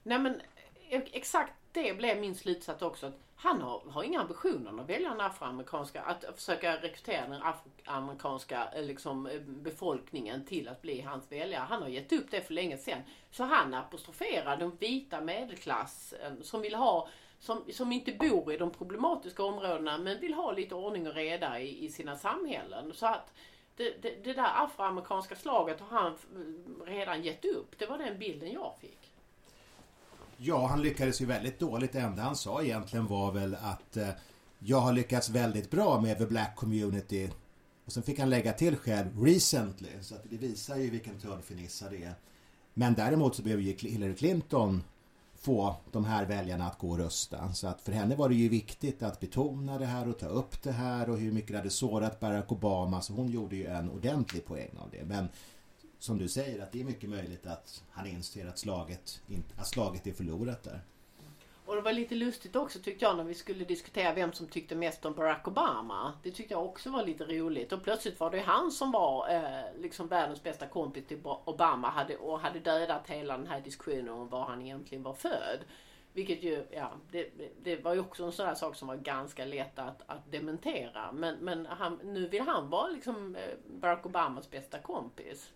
Nej 0.04 0.20
men 0.20 0.42
exakt 0.90 1.54
det 1.72 1.98
blev 1.98 2.20
min 2.20 2.36
slutsats 2.36 2.82
också. 2.82 3.08
Att 3.08 3.20
han 3.36 3.62
har, 3.62 3.80
har 3.90 4.04
inga 4.04 4.22
ambitioner 4.22 4.82
att 4.82 4.90
välja 4.90 5.10
den 5.10 5.22
afroamerikanska, 5.22 6.02
att 6.02 6.26
försöka 6.36 6.82
rekrytera 6.82 7.28
den 7.28 7.42
afroamerikanska 7.42 8.70
eh, 8.76 8.84
liksom, 8.84 9.28
eh, 9.28 9.42
befolkningen 9.42 10.46
till 10.46 10.68
att 10.68 10.82
bli 10.82 11.02
hans 11.02 11.32
väljare. 11.32 11.66
Han 11.70 11.82
har 11.82 11.90
gett 11.90 12.14
upp 12.14 12.32
det 12.32 12.42
för 12.42 12.54
länge 12.54 12.78
sedan. 12.78 13.02
Så 13.32 13.44
han 13.44 13.74
apostroferar 13.74 14.58
den 14.58 14.76
vita 14.76 15.22
medelklassen 15.22 16.44
som 16.44 16.62
vill 16.62 16.76
ha 16.76 17.08
som, 17.46 17.64
som 17.74 17.92
inte 17.92 18.12
bor 18.12 18.54
i 18.54 18.58
de 18.58 18.72
problematiska 18.72 19.44
områdena 19.44 19.98
men 19.98 20.20
vill 20.20 20.34
ha 20.34 20.52
lite 20.52 20.76
ordning 20.76 21.08
och 21.08 21.16
reda 21.16 21.60
i, 21.60 21.86
i 21.86 21.90
sina 21.90 22.18
samhällen. 22.18 22.94
Så 22.94 23.06
att 23.06 23.34
det, 23.76 24.02
det, 24.02 24.24
det 24.24 24.34
där 24.34 24.64
afroamerikanska 24.64 25.36
slaget 25.36 25.80
har 25.80 26.00
han 26.00 26.16
mm, 26.36 26.82
redan 26.86 27.24
gett 27.24 27.46
upp. 27.46 27.80
Det 27.80 27.86
var 27.86 27.98
den 27.98 28.20
bilden 28.20 28.52
jag 28.52 28.74
fick. 28.82 29.12
Ja, 30.38 30.68
han 30.68 30.82
lyckades 30.82 31.22
ju 31.22 31.26
väldigt 31.26 31.60
dåligt. 31.60 31.94
Det 31.94 32.00
enda 32.00 32.22
han 32.22 32.36
sa 32.36 32.64
egentligen 32.64 33.08
var 33.08 33.32
väl 33.32 33.56
att 33.56 33.98
eh, 33.98 34.10
jag 34.60 34.78
har 34.78 34.94
lyckats 34.94 35.30
väldigt 35.30 35.72
bra 35.72 36.02
med 36.02 36.18
the 36.18 36.26
black 36.26 36.56
community. 36.56 37.30
Och 37.86 37.92
sen 37.92 38.04
fick 38.04 38.20
han 38.20 38.30
lägga 38.30 38.54
till 38.54 38.76
själv 38.76 39.24
recently. 39.24 39.90
Så 40.02 40.16
att 40.16 40.24
det 40.24 40.38
visar 40.38 40.76
ju 40.76 40.90
vilken 40.90 41.20
törnfinissa 41.20 41.90
det 41.90 42.04
är. 42.04 42.14
Men 42.74 42.94
däremot 42.94 43.36
så 43.36 43.42
blev 43.42 43.62
ju 43.62 43.74
Hillary 43.74 44.16
Clinton 44.16 44.84
få 45.46 45.76
de 45.92 46.06
här 46.06 46.26
väljarna 46.26 46.68
att 46.68 46.78
gå 46.78 46.90
och 46.90 46.98
rösta. 46.98 47.54
Så 47.54 47.68
att 47.68 47.82
för 47.82 47.92
henne 47.92 48.16
var 48.16 48.30
det 48.30 48.36
ju 48.36 48.50
viktigt 48.50 49.04
att 49.04 49.20
betona 49.20 49.78
det 49.78 49.86
här 49.86 50.08
och 50.08 50.20
ta 50.20 50.28
upp 50.28 50.64
det 50.64 50.72
här 50.72 51.10
och 51.10 51.18
hur 51.18 51.32
mycket 51.32 51.52
det 51.52 51.58
hade 51.58 51.70
sårat 51.70 52.20
Barack 52.20 52.52
Obama. 52.52 53.02
Så 53.02 53.14
hon 53.14 53.28
gjorde 53.28 53.56
ju 53.56 53.66
en 53.66 53.90
ordentlig 53.90 54.46
poäng 54.46 54.78
av 54.78 54.90
det. 54.92 55.06
Men 55.06 55.28
som 56.00 56.18
du 56.18 56.28
säger 56.28 56.64
att 56.64 56.72
det 56.72 56.82
är 56.82 56.86
mycket 56.86 57.10
möjligt 57.10 57.46
att 57.46 57.84
han 57.90 58.08
inser 58.08 58.48
att 58.48 58.60
slaget, 58.60 59.22
att 59.58 59.68
slaget 59.68 60.08
är 60.08 60.14
förlorat 60.14 60.64
där. 60.64 60.82
Och 61.66 61.76
det 61.76 61.82
var 61.82 61.94
lite 61.94 62.16
lustigt 62.16 62.56
också 62.56 62.80
tyckte 62.80 63.06
jag 63.06 63.18
när 63.18 63.24
vi 63.24 63.34
skulle 63.34 63.66
diskutera 63.66 64.14
vem 64.14 64.34
som 64.34 64.48
tyckte 64.48 64.76
mest 64.76 65.06
om 65.06 65.14
Barack 65.14 65.48
Obama. 65.48 66.14
Det 66.24 66.32
tyckte 66.32 66.54
jag 66.54 66.66
också 66.66 66.90
var 66.90 67.04
lite 67.04 67.24
roligt. 67.24 67.72
Och 67.72 67.84
plötsligt 67.84 68.20
var 68.20 68.32
det 68.32 68.40
han 68.40 68.72
som 68.72 68.92
var 68.92 69.30
eh, 69.30 69.82
liksom 69.82 70.08
världens 70.08 70.44
bästa 70.44 70.68
kompis 70.68 71.06
till 71.06 71.20
Obama 71.24 71.90
hade, 71.90 72.18
och 72.18 72.40
hade 72.40 72.60
dödat 72.60 73.10
hela 73.10 73.38
den 73.38 73.48
här 73.48 73.62
diskussionen 73.62 74.10
om 74.10 74.30
var 74.30 74.46
han 74.46 74.62
egentligen 74.62 75.04
var 75.04 75.14
född. 75.14 75.60
Vilket 76.14 76.44
ju, 76.44 76.66
ja, 76.72 76.92
det, 77.12 77.30
det 77.64 77.76
var 77.76 77.94
ju 77.94 78.00
också 78.00 78.24
en 78.24 78.32
sån 78.32 78.46
här 78.46 78.56
sak 78.56 78.76
som 78.76 78.88
var 78.88 78.96
ganska 78.96 79.46
lätt 79.46 79.80
att, 79.80 80.02
att 80.06 80.32
dementera. 80.32 81.12
Men, 81.12 81.36
men 81.36 81.66
han, 81.66 82.00
nu 82.04 82.28
vill 82.28 82.42
han 82.42 82.70
vara 82.70 82.88
liksom 82.88 83.36
eh, 83.36 83.56
Barack 83.68 84.06
Obamas 84.06 84.50
bästa 84.50 84.80
kompis. 84.80 85.52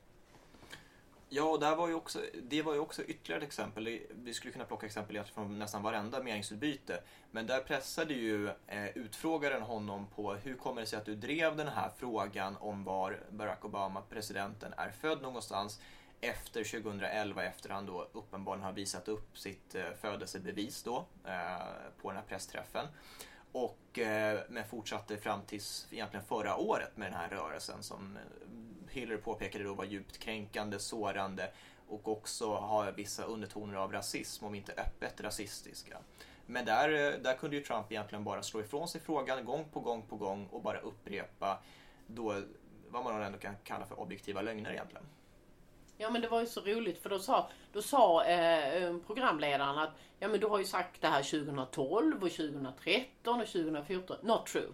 Ja, 1.31 1.43
och 1.43 1.59
där 1.59 1.75
var 1.75 1.87
ju 1.87 1.93
också, 1.93 2.21
det 2.43 2.61
var 2.61 2.73
ju 2.73 2.79
också 2.79 3.03
ytterligare 3.03 3.41
ett 3.41 3.47
exempel. 3.47 3.99
Vi 4.09 4.33
skulle 4.33 4.53
kunna 4.53 4.65
plocka 4.65 4.85
exempel 4.85 5.23
från 5.23 5.59
nästan 5.59 5.83
varenda 5.83 6.23
meningsutbyte. 6.23 7.01
Men 7.31 7.47
där 7.47 7.59
pressade 7.59 8.13
ju 8.13 8.47
eh, 8.67 8.97
utfrågaren 8.97 9.61
honom 9.61 10.07
på 10.07 10.33
hur 10.33 10.55
kommer 10.55 10.81
det 10.81 10.87
sig 10.87 10.99
att 10.99 11.05
du 11.05 11.15
drev 11.15 11.55
den 11.55 11.67
här 11.67 11.89
frågan 11.97 12.57
om 12.59 12.83
var 12.83 13.19
Barack 13.29 13.65
Obama, 13.65 14.01
presidenten, 14.09 14.73
är 14.77 14.91
född 14.91 15.21
någonstans 15.21 15.81
efter 16.21 16.63
2011 16.63 17.43
efter 17.43 17.69
han 17.69 17.85
då 17.85 18.09
uppenbarligen 18.13 18.65
har 18.65 18.73
visat 18.73 19.07
upp 19.07 19.37
sitt 19.37 19.75
eh, 19.75 19.83
födelsebevis 20.01 20.83
då 20.83 21.05
eh, 21.25 21.65
på 22.01 22.09
den 22.09 22.17
här 22.17 22.25
pressträffen. 22.27 22.85
Och, 23.51 23.99
eh, 23.99 24.39
men 24.49 24.67
fortsatte 24.67 25.17
fram 25.17 25.41
till 25.41 25.61
egentligen 25.91 26.25
förra 26.25 26.55
året 26.55 26.97
med 26.97 27.11
den 27.11 27.19
här 27.19 27.29
rörelsen 27.29 27.83
som 27.83 28.17
eh, 28.17 28.21
Hillary 28.91 29.17
påpekade 29.17 29.63
då 29.63 29.73
var 29.73 29.85
djupt 29.85 30.17
kränkande, 30.17 30.79
sårande 30.79 31.51
och 31.87 32.07
också 32.07 32.53
har 32.53 32.91
vissa 32.91 33.23
undertoner 33.23 33.75
av 33.75 33.91
rasism, 33.91 34.45
om 34.45 34.55
inte 34.55 34.73
öppet 34.73 35.21
rasistiska. 35.21 35.97
Men 36.45 36.65
där, 36.65 36.89
eh, 36.89 37.19
där 37.19 37.37
kunde 37.37 37.55
ju 37.55 37.63
Trump 37.63 37.91
egentligen 37.91 38.23
bara 38.23 38.43
slå 38.43 38.59
ifrån 38.59 38.87
sig 38.87 39.01
frågan 39.01 39.45
gång 39.45 39.65
på 39.73 39.79
gång 39.79 40.01
på 40.01 40.15
gång 40.15 40.47
och 40.51 40.61
bara 40.61 40.79
upprepa 40.79 41.59
då, 42.07 42.41
vad 42.89 43.03
man 43.03 43.21
ändå 43.21 43.37
kan 43.37 43.55
kalla 43.63 43.85
för 43.85 43.99
objektiva 43.99 44.41
lögner 44.41 44.71
egentligen. 44.71 45.05
Ja 45.97 46.09
men 46.09 46.21
det 46.21 46.27
var 46.27 46.39
ju 46.39 46.45
så 46.45 46.61
roligt 46.61 47.01
för 47.01 47.09
då 47.09 47.19
sa, 47.19 47.49
då 47.73 47.81
sa 47.81 48.25
eh, 48.25 48.83
eh 48.83 48.97
programledaren 49.07 49.77
att 49.77 49.89
ja 50.19 50.27
men 50.27 50.39
du 50.39 50.47
har 50.47 50.59
ju 50.59 50.65
sagt 50.65 51.01
det 51.01 51.07
här 51.07 51.23
2012 51.23 52.23
och 52.23 52.31
2013 52.31 53.41
och 53.41 53.47
2014. 53.47 54.17
Not 54.21 54.45
true. 54.45 54.73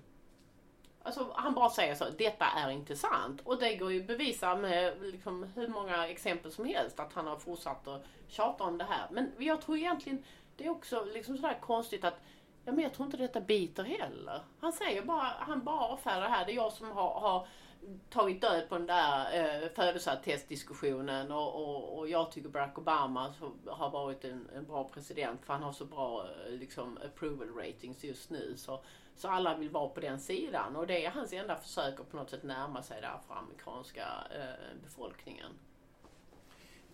Alltså 1.05 1.27
han 1.35 1.53
bara 1.53 1.69
säger 1.69 1.95
så, 1.95 2.05
detta 2.17 2.45
är 2.45 2.69
inte 2.69 2.95
sant. 2.95 3.41
Och 3.43 3.59
det 3.59 3.75
går 3.75 3.91
ju 3.91 4.01
att 4.01 4.07
bevisa 4.07 4.55
med 4.55 4.93
liksom, 5.01 5.43
hur 5.55 5.67
många 5.67 6.07
exempel 6.07 6.51
som 6.51 6.65
helst 6.65 7.00
att 7.00 7.13
han 7.13 7.27
har 7.27 7.38
fortsatt 7.38 7.88
att 7.88 8.05
tjata 8.27 8.63
om 8.63 8.77
det 8.77 8.83
här. 8.83 9.07
Men 9.12 9.31
jag 9.38 9.62
tror 9.62 9.77
egentligen, 9.77 10.24
det 10.57 10.65
är 10.65 10.69
också 10.69 11.05
liksom 11.13 11.38
sådär 11.38 11.57
konstigt 11.62 12.03
att 12.03 12.19
Ja, 12.65 12.71
men 12.71 12.83
jag 12.83 12.93
tror 12.93 13.05
inte 13.05 13.17
detta 13.17 13.41
biter 13.41 13.84
heller. 13.84 14.41
Han 14.60 14.73
säger 14.73 15.01
bara, 15.01 15.34
han 15.39 15.63
bara 15.63 15.80
avfärdar 15.80 16.21
det 16.21 16.27
här. 16.27 16.45
Det 16.45 16.51
är 16.51 16.56
jag 16.56 16.71
som 16.71 16.91
har, 16.91 17.19
har 17.19 17.47
tagit 18.10 18.41
död 18.41 18.69
på 18.69 18.78
den 18.78 18.88
där 18.88 19.26
eh, 19.34 19.69
födelseattestdiskussionen 19.76 21.32
och, 21.32 21.56
och, 21.56 21.98
och 21.98 22.10
jag 22.10 22.32
tycker 22.32 22.50
Barack 22.50 22.78
Obama 22.78 23.34
har 23.67 23.89
varit 23.89 24.26
en, 24.26 24.50
en, 24.56 24.65
bra 24.65 24.89
president 24.93 25.45
för 25.45 25.54
han 25.54 25.63
har 25.63 25.71
så 25.71 25.86
bra 25.86 26.26
eh, 26.48 26.52
liksom, 26.52 26.98
approval 27.06 27.48
ratings 27.48 28.04
just 28.04 28.30
nu. 28.30 28.54
Så, 28.58 28.84
så 29.15 29.28
alla 29.28 29.58
vill 29.58 29.69
vara 29.69 29.89
på 29.89 30.00
den 30.00 30.19
sidan 30.19 30.76
och 30.76 30.88
det 30.88 31.06
är 31.06 31.12
hans 31.12 31.34
enda 31.34 31.56
försök 31.56 32.00
att 32.00 32.12
på 32.12 32.17
något 32.17 32.30
sätt 32.30 32.43
närma 32.43 32.84
sig 32.84 33.02
den 33.02 33.12
afroamerikanska 33.12 34.08
eh, 34.32 34.82
befolkningen. 34.84 35.52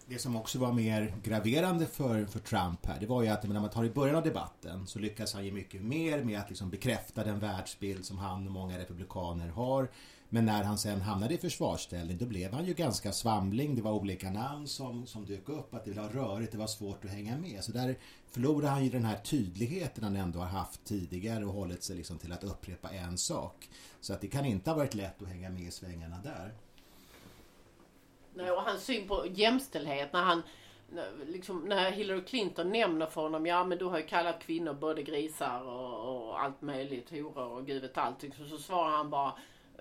Det 0.06 0.20
som 0.20 0.36
också 0.36 0.60
var 0.60 0.72
mer 0.72 1.14
graverande 1.24 1.86
för, 1.86 2.26
för 2.26 2.40
Trump 2.40 2.86
här, 2.86 3.00
det 3.00 3.06
var 3.06 3.24
ju 3.24 3.28
att 3.28 3.44
när 3.44 3.60
man 3.60 3.70
tar 3.70 3.84
i 3.84 3.90
början 3.90 4.16
av 4.16 4.24
debatten 4.24 4.88
så 4.88 5.00
lyckas 5.00 5.34
han 5.34 5.46
ge 5.46 5.52
mycket 5.52 5.82
mer 5.82 6.24
med 6.24 6.40
att 6.40 6.50
liksom 6.50 6.70
bekräfta 6.70 7.24
den 7.24 7.40
världsbild 7.40 8.06
som 8.06 8.18
han 8.18 8.48
och 8.48 8.52
många 8.52 8.80
republikaner 8.80 9.48
har 9.50 9.88
men 10.34 10.46
när 10.46 10.64
han 10.64 10.78
sen 10.78 11.02
hamnade 11.02 11.34
i 11.34 11.38
försvarsställning 11.38 12.18
då 12.18 12.26
blev 12.26 12.54
han 12.54 12.66
ju 12.66 12.74
ganska 12.74 13.12
svamling. 13.12 13.76
Det 13.76 13.82
var 13.82 13.92
olika 13.92 14.32
namn 14.32 14.68
som, 14.68 15.08
som 15.08 15.26
dök 15.26 15.50
upp. 15.50 15.74
Att 15.74 15.86
det 15.86 15.92
var 15.92 16.10
rörigt, 16.10 16.52
det 16.52 16.58
var 16.58 16.68
svårt 16.68 17.06
att 17.06 17.12
hänga 17.12 17.38
med. 17.38 17.64
Så 17.64 17.72
där 17.72 17.96
förlorade 18.30 18.68
han 18.68 18.84
ju 18.84 18.90
den 18.90 19.06
här 19.06 19.18
tydligheten 19.18 20.04
han 20.04 20.16
ändå 20.16 20.40
har 20.40 20.46
haft 20.46 20.84
tidigare 20.84 21.46
och 21.46 21.54
hållit 21.54 21.84
sig 21.84 21.96
liksom 21.96 22.18
till 22.18 22.32
att 22.32 22.44
upprepa 22.44 22.90
en 22.90 23.18
sak. 23.18 23.70
Så 24.02 24.14
att 24.14 24.22
det 24.22 24.28
kan 24.28 24.46
inte 24.46 24.70
ha 24.70 24.78
varit 24.78 24.96
lätt 24.96 25.22
att 25.22 25.28
hänga 25.28 25.50
med 25.50 25.62
i 25.62 25.72
svängarna 25.72 26.18
där. 26.24 26.54
Nej, 28.34 28.52
och 28.52 28.62
hans 28.62 28.84
syn 28.84 29.08
på 29.08 29.26
jämställdhet 29.28 30.14
när 30.14 30.24
han 30.24 30.42
liksom, 31.28 31.60
när 31.60 31.92
Hillary 31.92 32.24
Clinton 32.24 32.70
nämner 32.70 33.06
för 33.06 33.22
honom, 33.22 33.46
ja 33.46 33.64
men 33.64 33.78
du 33.78 33.86
har 33.86 33.98
ju 33.98 34.06
kallat 34.06 34.44
kvinnor 34.44 34.74
både 34.74 35.04
grisar 35.04 35.62
och, 35.64 36.28
och 36.28 36.42
allt 36.42 36.62
möjligt, 36.62 37.10
horor 37.10 37.58
och 37.58 37.66
gud 37.66 37.82
vet 37.82 37.98
allt. 37.98 38.24
Liksom, 38.24 38.50
så 38.50 38.58
svarar 38.58 38.98
han 38.98 39.10
bara, 39.10 39.34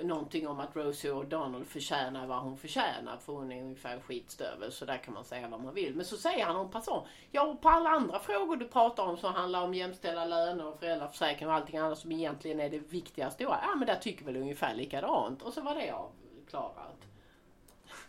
någonting 0.02 0.48
om 0.48 0.60
att 0.60 0.76
Rosie 0.76 1.10
O'Donnell 1.10 1.64
förtjänar 1.64 2.26
vad 2.26 2.38
hon 2.38 2.56
förtjänar 2.56 3.16
för 3.16 3.32
hon 3.32 3.52
är 3.52 3.62
ungefär 3.62 3.94
en 3.94 4.02
skitstövel 4.02 4.72
så 4.72 4.84
där 4.84 4.96
kan 4.96 5.14
man 5.14 5.24
säga 5.24 5.48
vad 5.48 5.60
man 5.60 5.74
vill. 5.74 5.94
Men 5.94 6.04
så 6.04 6.16
säger 6.16 6.44
han 6.44 6.56
om 6.56 6.70
person. 6.70 7.06
Ja 7.30 7.42
och 7.42 7.60
på 7.60 7.68
alla 7.68 7.90
andra 7.90 8.18
frågor 8.18 8.56
du 8.56 8.68
pratar 8.68 9.02
om 9.02 9.16
som 9.16 9.34
handlar 9.34 9.62
om 9.62 9.74
jämställda 9.74 10.24
löner 10.24 10.66
och 10.66 10.78
föräldraförsäkring 10.78 11.48
och 11.48 11.54
allting 11.54 11.78
annat 11.78 11.98
som 11.98 12.12
egentligen 12.12 12.60
är 12.60 12.70
det 12.70 12.78
viktigaste. 12.78 13.42
Ja 13.42 13.74
men 13.76 13.86
där 13.86 13.96
tycker 13.96 14.24
väl 14.24 14.36
ungefär 14.36 14.74
likadant. 14.74 15.42
Och 15.42 15.52
så 15.52 15.60
var 15.60 15.74
det 15.74 15.90
avklarat. 15.90 17.09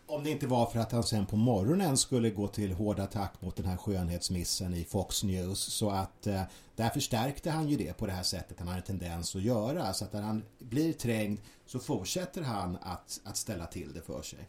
Om 0.05 0.23
det 0.23 0.29
inte 0.29 0.47
var 0.47 0.65
för 0.65 0.79
att 0.79 0.91
han 0.91 1.03
sen 1.03 1.25
på 1.25 1.35
morgonen 1.35 1.97
skulle 1.97 2.29
gå 2.29 2.47
till 2.47 2.73
hård 2.73 2.99
attack 2.99 3.33
mot 3.41 3.55
den 3.55 3.65
här 3.65 3.77
skönhetsmissen 3.77 4.73
i 4.73 4.83
Fox 4.83 5.23
News 5.23 5.59
så 5.59 5.89
att 5.89 6.27
eh, 6.27 6.41
där 6.75 6.89
förstärkte 6.89 7.51
han 7.51 7.69
ju 7.69 7.77
det 7.77 7.97
på 7.97 8.05
det 8.05 8.11
här 8.11 8.23
sättet 8.23 8.59
han 8.59 8.67
har 8.67 8.75
en 8.75 8.81
tendens 8.81 9.35
att 9.35 9.41
göra 9.41 9.93
så 9.93 10.05
att 10.05 10.13
när 10.13 10.21
han 10.21 10.43
blir 10.59 10.93
trängd 10.93 11.39
så 11.65 11.79
fortsätter 11.79 12.41
han 12.41 12.77
att, 12.81 13.21
att 13.23 13.37
ställa 13.37 13.65
till 13.65 13.93
det 13.93 14.01
för 14.01 14.21
sig. 14.21 14.39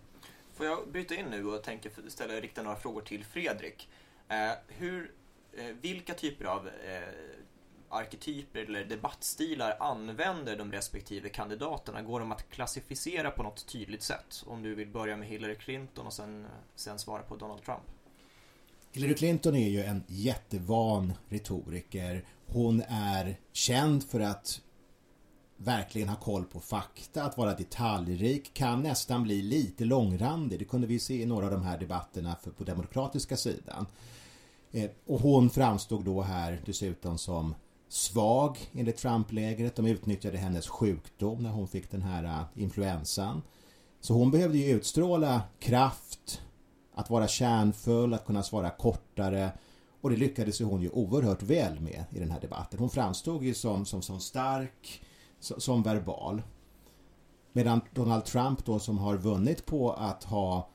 Får 0.55 0.67
jag 0.67 0.93
byta 0.93 1.15
in 1.15 1.27
nu 1.27 1.47
och 1.47 1.63
tänka 1.63 1.89
ställa 2.09 2.35
rikta 2.35 2.63
några 2.63 2.77
frågor 2.77 3.01
till 3.01 3.25
Fredrik. 3.25 3.89
Eh, 4.29 4.53
hur, 4.69 5.13
eh, 5.53 5.65
vilka 5.81 6.15
typer 6.15 6.45
av 6.45 6.69
eh, 6.69 7.03
arketyper 7.93 8.61
eller 8.61 8.85
debattstilar 8.85 9.77
använder 9.81 10.57
de 10.57 10.73
respektive 10.73 11.29
kandidaterna? 11.29 12.03
Går 12.03 12.21
de 12.21 12.33
att 12.33 12.51
klassificera 12.51 13.31
på 13.31 13.43
något 13.43 13.67
tydligt 13.67 14.03
sätt? 14.03 14.45
Om 14.47 14.63
du 14.63 14.75
vill 14.75 14.89
börja 14.89 15.17
med 15.17 15.29
Hillary 15.29 15.55
Clinton 15.55 16.07
och 16.07 16.13
sen, 16.13 16.47
sen 16.75 16.99
svara 16.99 17.23
på 17.23 17.37
Donald 17.37 17.63
Trump. 17.63 17.83
Hillary 18.93 19.15
Clinton 19.15 19.57
är 19.57 19.69
ju 19.69 19.83
en 19.83 20.05
jättevan 20.07 21.13
retoriker. 21.29 22.25
Hon 22.47 22.83
är 22.89 23.37
känd 23.53 24.05
för 24.05 24.21
att 24.21 24.61
verkligen 25.57 26.09
ha 26.09 26.17
koll 26.17 26.45
på 26.45 26.61
fakta, 26.61 27.23
att 27.23 27.37
vara 27.37 27.55
detaljrik, 27.55 28.55
kan 28.55 28.83
nästan 28.83 29.23
bli 29.23 29.43
lite 29.43 29.85
långrandig. 29.85 30.59
Det 30.59 30.65
kunde 30.65 30.87
vi 30.87 30.99
se 30.99 31.23
i 31.23 31.27
några 31.27 31.47
av 31.47 31.53
de 31.53 31.63
här 31.63 31.79
debatterna 31.79 32.37
för, 32.43 32.51
på 32.51 32.65
demokratiska 32.65 33.37
sidan. 33.37 33.87
Eh, 34.73 34.91
och 35.07 35.21
hon 35.21 35.51
framstod 35.51 36.05
då 36.05 36.23
här 36.23 36.63
dessutom 36.67 37.19
som 37.19 37.55
svag 37.93 38.59
enligt 38.73 38.97
Trump-lägret. 38.97 39.77
De 39.77 39.87
utnyttjade 39.87 40.39
hennes 40.39 40.69
sjukdom 40.69 41.43
när 41.43 41.51
hon 41.51 41.69
fick 41.69 41.91
den 41.91 42.03
här 42.03 42.25
eh, 42.25 42.63
influensan. 42.63 43.43
Så 44.01 44.15
hon 44.15 44.31
behövde 44.31 44.59
ju 44.59 44.71
utstråla 44.71 45.43
kraft, 45.59 46.43
att 46.95 47.11
vara 47.11 47.29
kärnfull, 47.29 48.15
att 48.15 48.27
kunna 48.27 48.43
svara 48.43 48.71
kortare 48.71 49.53
Och 50.01 50.11
det 50.11 50.17
lyckades 50.17 50.61
hon 50.61 50.83
ju 50.83 50.91
oerhört 50.91 51.43
väl 51.43 51.81
med 51.81 52.05
i 52.11 52.19
den 52.19 52.31
här 52.31 52.41
debatten. 52.41 52.79
Hon 52.79 52.91
framstod 52.91 53.45
ju 53.45 53.55
som, 53.55 53.85
som, 53.85 54.03
som 54.03 54.21
stark, 54.21 55.03
som, 55.41 55.61
som 55.61 55.83
verbal. 55.83 56.43
Medan 57.53 57.81
Donald 57.95 58.25
Trump 58.25 58.65
då 58.65 58.79
som 58.79 58.99
har 58.99 59.17
vunnit 59.17 59.67
på 59.67 59.93
att 59.93 60.25
ha 60.25 60.69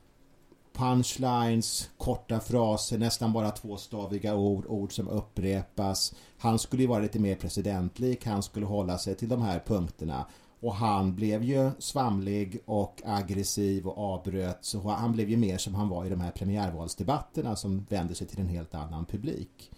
punchlines, 0.77 1.89
korta 1.97 2.39
fraser, 2.39 2.97
nästan 2.97 3.33
bara 3.33 3.51
tvåstaviga 3.51 4.35
ord, 4.35 4.65
ord 4.67 4.93
som 4.93 5.07
upprepas. 5.07 6.15
Han 6.37 6.59
skulle 6.59 6.81
ju 6.81 6.87
vara 6.87 6.99
lite 6.99 7.19
mer 7.19 7.35
presidentlik, 7.35 8.25
han 8.25 8.43
skulle 8.43 8.65
hålla 8.65 8.97
sig 8.97 9.15
till 9.15 9.29
de 9.29 9.41
här 9.41 9.59
punkterna. 9.59 10.25
Och 10.59 10.75
han 10.75 11.15
blev 11.15 11.43
ju 11.43 11.71
svamlig 11.79 12.59
och 12.65 13.01
aggressiv 13.05 13.87
och 13.87 14.13
avbröt. 14.13 14.65
Så 14.65 14.89
han 14.89 15.11
blev 15.11 15.29
ju 15.29 15.37
mer 15.37 15.57
som 15.57 15.75
han 15.75 15.89
var 15.89 16.05
i 16.05 16.09
de 16.09 16.21
här 16.21 16.31
premiärvalsdebatterna 16.31 17.55
som 17.55 17.85
vände 17.89 18.15
sig 18.15 18.27
till 18.27 18.39
en 18.39 18.47
helt 18.47 18.75
annan 18.75 19.05
publik. 19.05 19.71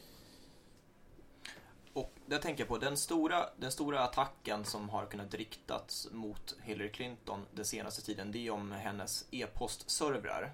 Och 1.94 2.14
jag 2.30 2.42
tänker 2.42 2.66
på 2.66 2.78
den 2.78 2.98
stora, 2.98 3.46
den 3.58 3.72
stora 3.72 4.04
attacken 4.04 4.66
som 4.66 4.90
har 4.90 5.06
kunnat 5.06 5.34
riktats 5.34 6.08
mot 6.12 6.56
Hillary 6.64 6.92
Clinton 6.92 7.46
den 7.56 7.66
senaste 7.66 8.02
tiden. 8.02 8.32
Det 8.32 8.48
är 8.48 8.52
om 8.52 8.72
hennes 8.72 9.26
e-postservrar. 9.32 10.54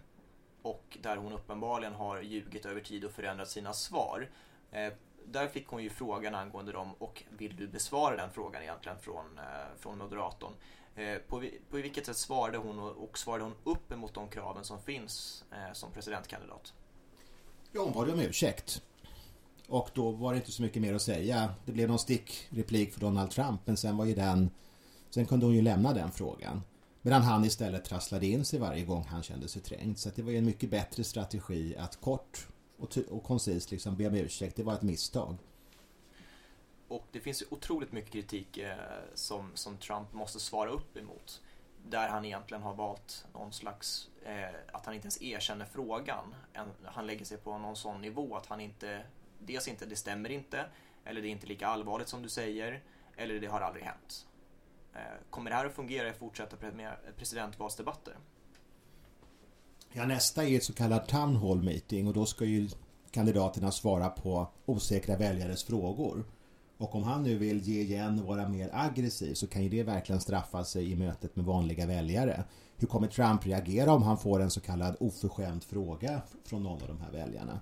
Och 0.65 0.97
där 1.01 1.17
hon 1.17 1.33
uppenbarligen 1.33 1.93
har 1.93 2.21
ljugit 2.21 2.65
över 2.65 2.81
tid 2.81 3.05
och 3.05 3.11
förändrat 3.11 3.49
sina 3.49 3.73
svar. 3.73 4.29
Eh, 4.71 4.93
där 5.25 5.47
fick 5.47 5.67
hon 5.67 5.83
ju 5.83 5.89
frågan 5.89 6.35
angående 6.35 6.71
dem 6.71 6.93
och 6.97 7.23
vill 7.37 7.55
du 7.55 7.67
besvara 7.67 8.15
den 8.15 8.29
frågan 8.31 8.61
egentligen 8.61 8.97
från, 8.99 9.37
eh, 9.37 9.77
från 9.79 9.97
moderatorn. 9.97 10.53
Eh, 10.95 11.17
på, 11.17 11.43
på 11.69 11.77
vilket 11.77 12.05
sätt 12.05 12.17
svarade 12.17 12.57
hon 12.57 12.79
och, 12.79 13.03
och 13.03 13.17
svarade 13.17 13.43
hon 13.43 13.53
upp 13.63 13.91
emot 13.91 14.13
de 14.13 14.27
kraven 14.27 14.63
som 14.63 14.81
finns 14.81 15.43
eh, 15.51 15.73
som 15.73 15.91
presidentkandidat? 15.91 16.73
Ja, 17.71 17.81
hon 17.81 17.93
bad 17.93 18.09
om 18.09 18.19
ursäkt. 18.19 18.81
Och 19.67 19.89
då 19.93 20.11
var 20.11 20.33
det 20.33 20.37
inte 20.37 20.51
så 20.51 20.61
mycket 20.61 20.81
mer 20.81 20.93
att 20.93 21.01
säga. 21.01 21.53
Det 21.65 21.71
blev 21.71 21.89
någon 21.89 21.99
stickreplik 21.99 22.93
för 22.93 22.99
Donald 22.99 23.31
Trump 23.31 23.61
men 23.65 23.77
sen 23.77 23.97
var 23.97 24.05
ju 24.05 24.15
den... 24.15 24.49
Sen 25.09 25.25
kunde 25.25 25.45
hon 25.45 25.55
ju 25.55 25.61
lämna 25.61 25.93
den 25.93 26.11
frågan. 26.11 26.61
Medan 27.05 27.21
han 27.21 27.45
istället 27.45 27.85
trasslade 27.85 28.25
in 28.25 28.45
sig 28.45 28.59
varje 28.59 28.85
gång 28.85 29.03
han 29.03 29.23
kände 29.23 29.47
sig 29.47 29.61
trängd. 29.61 29.97
Så 29.97 30.09
det 30.15 30.21
var 30.21 30.31
ju 30.31 30.37
en 30.37 30.45
mycket 30.45 30.69
bättre 30.69 31.03
strategi 31.03 31.75
att 31.77 32.01
kort 32.01 32.47
och, 32.77 32.97
och 32.97 33.23
koncist 33.23 33.71
liksom 33.71 33.95
be 33.95 34.07
om 34.07 34.15
ursäkt. 34.15 34.55
Det 34.55 34.63
var 34.63 34.73
ett 34.73 34.81
misstag. 34.81 35.37
Och 36.87 37.07
det 37.11 37.19
finns 37.19 37.41
ju 37.41 37.45
otroligt 37.49 37.91
mycket 37.91 38.11
kritik 38.11 38.57
eh, 38.57 38.77
som, 39.13 39.51
som 39.53 39.77
Trump 39.77 40.13
måste 40.13 40.39
svara 40.39 40.69
upp 40.69 40.97
emot. 40.97 41.41
Där 41.89 42.09
han 42.09 42.25
egentligen 42.25 42.63
har 42.63 42.73
valt 42.73 43.25
någon 43.33 43.53
slags, 43.53 44.09
eh, 44.23 44.55
att 44.73 44.85
han 44.85 44.95
inte 44.95 45.05
ens 45.05 45.21
erkänner 45.21 45.65
frågan. 45.65 46.35
En, 46.53 46.67
han 46.83 47.07
lägger 47.07 47.25
sig 47.25 47.37
på 47.37 47.57
någon 47.57 47.75
sån 47.75 48.01
nivå 48.01 48.35
att 48.35 48.45
han 48.45 48.59
inte, 48.59 49.03
dels 49.39 49.67
inte, 49.67 49.85
det 49.85 49.95
stämmer 49.95 50.31
inte, 50.31 50.65
eller 51.03 51.21
det 51.21 51.27
är 51.27 51.31
inte 51.31 51.47
lika 51.47 51.67
allvarligt 51.67 52.07
som 52.07 52.21
du 52.21 52.29
säger, 52.29 52.83
eller 53.15 53.39
det 53.39 53.47
har 53.47 53.61
aldrig 53.61 53.85
hänt. 53.85 54.25
Eh, 54.95 55.01
kommer 55.29 55.49
det 55.49 55.55
här 55.55 55.65
att 55.65 55.73
fungera 55.73 56.09
i 56.09 56.13
fortsatta 56.13 56.55
eh, 56.67 56.89
presidentvalsdebatter? 57.17 58.17
Ja, 59.93 60.05
nästa 60.05 60.43
är 60.43 60.55
ett 60.55 60.63
så 60.63 60.73
kallat 60.73 61.07
town 61.07 61.35
hall 61.35 61.63
meeting 61.63 62.07
och 62.07 62.13
då 62.13 62.25
ska 62.25 62.45
ju 62.45 62.69
kandidaterna 63.11 63.71
svara 63.71 64.09
på 64.09 64.47
osäkra 64.65 65.17
väljares 65.17 65.63
frågor. 65.63 66.25
Och 66.77 66.95
om 66.95 67.03
han 67.03 67.23
nu 67.23 67.37
vill 67.37 67.61
ge 67.61 67.81
igen 67.81 68.19
och 68.19 68.25
vara 68.25 68.49
mer 68.49 68.69
aggressiv 68.73 69.33
så 69.33 69.47
kan 69.47 69.63
ju 69.63 69.69
det 69.69 69.83
verkligen 69.83 70.21
straffa 70.21 70.63
sig 70.63 70.91
i 70.91 70.95
mötet 70.95 71.35
med 71.35 71.45
vanliga 71.45 71.85
väljare. 71.85 72.43
Hur 72.77 72.87
kommer 72.87 73.07
Trump 73.07 73.45
reagera 73.45 73.93
om 73.93 74.03
han 74.03 74.17
får 74.17 74.39
en 74.39 74.51
så 74.51 74.61
kallad 74.61 74.95
oförskämd 74.99 75.63
fråga 75.63 76.21
från 76.43 76.63
någon 76.63 76.81
av 76.81 76.87
de 76.87 77.01
här 77.01 77.11
väljarna? 77.11 77.59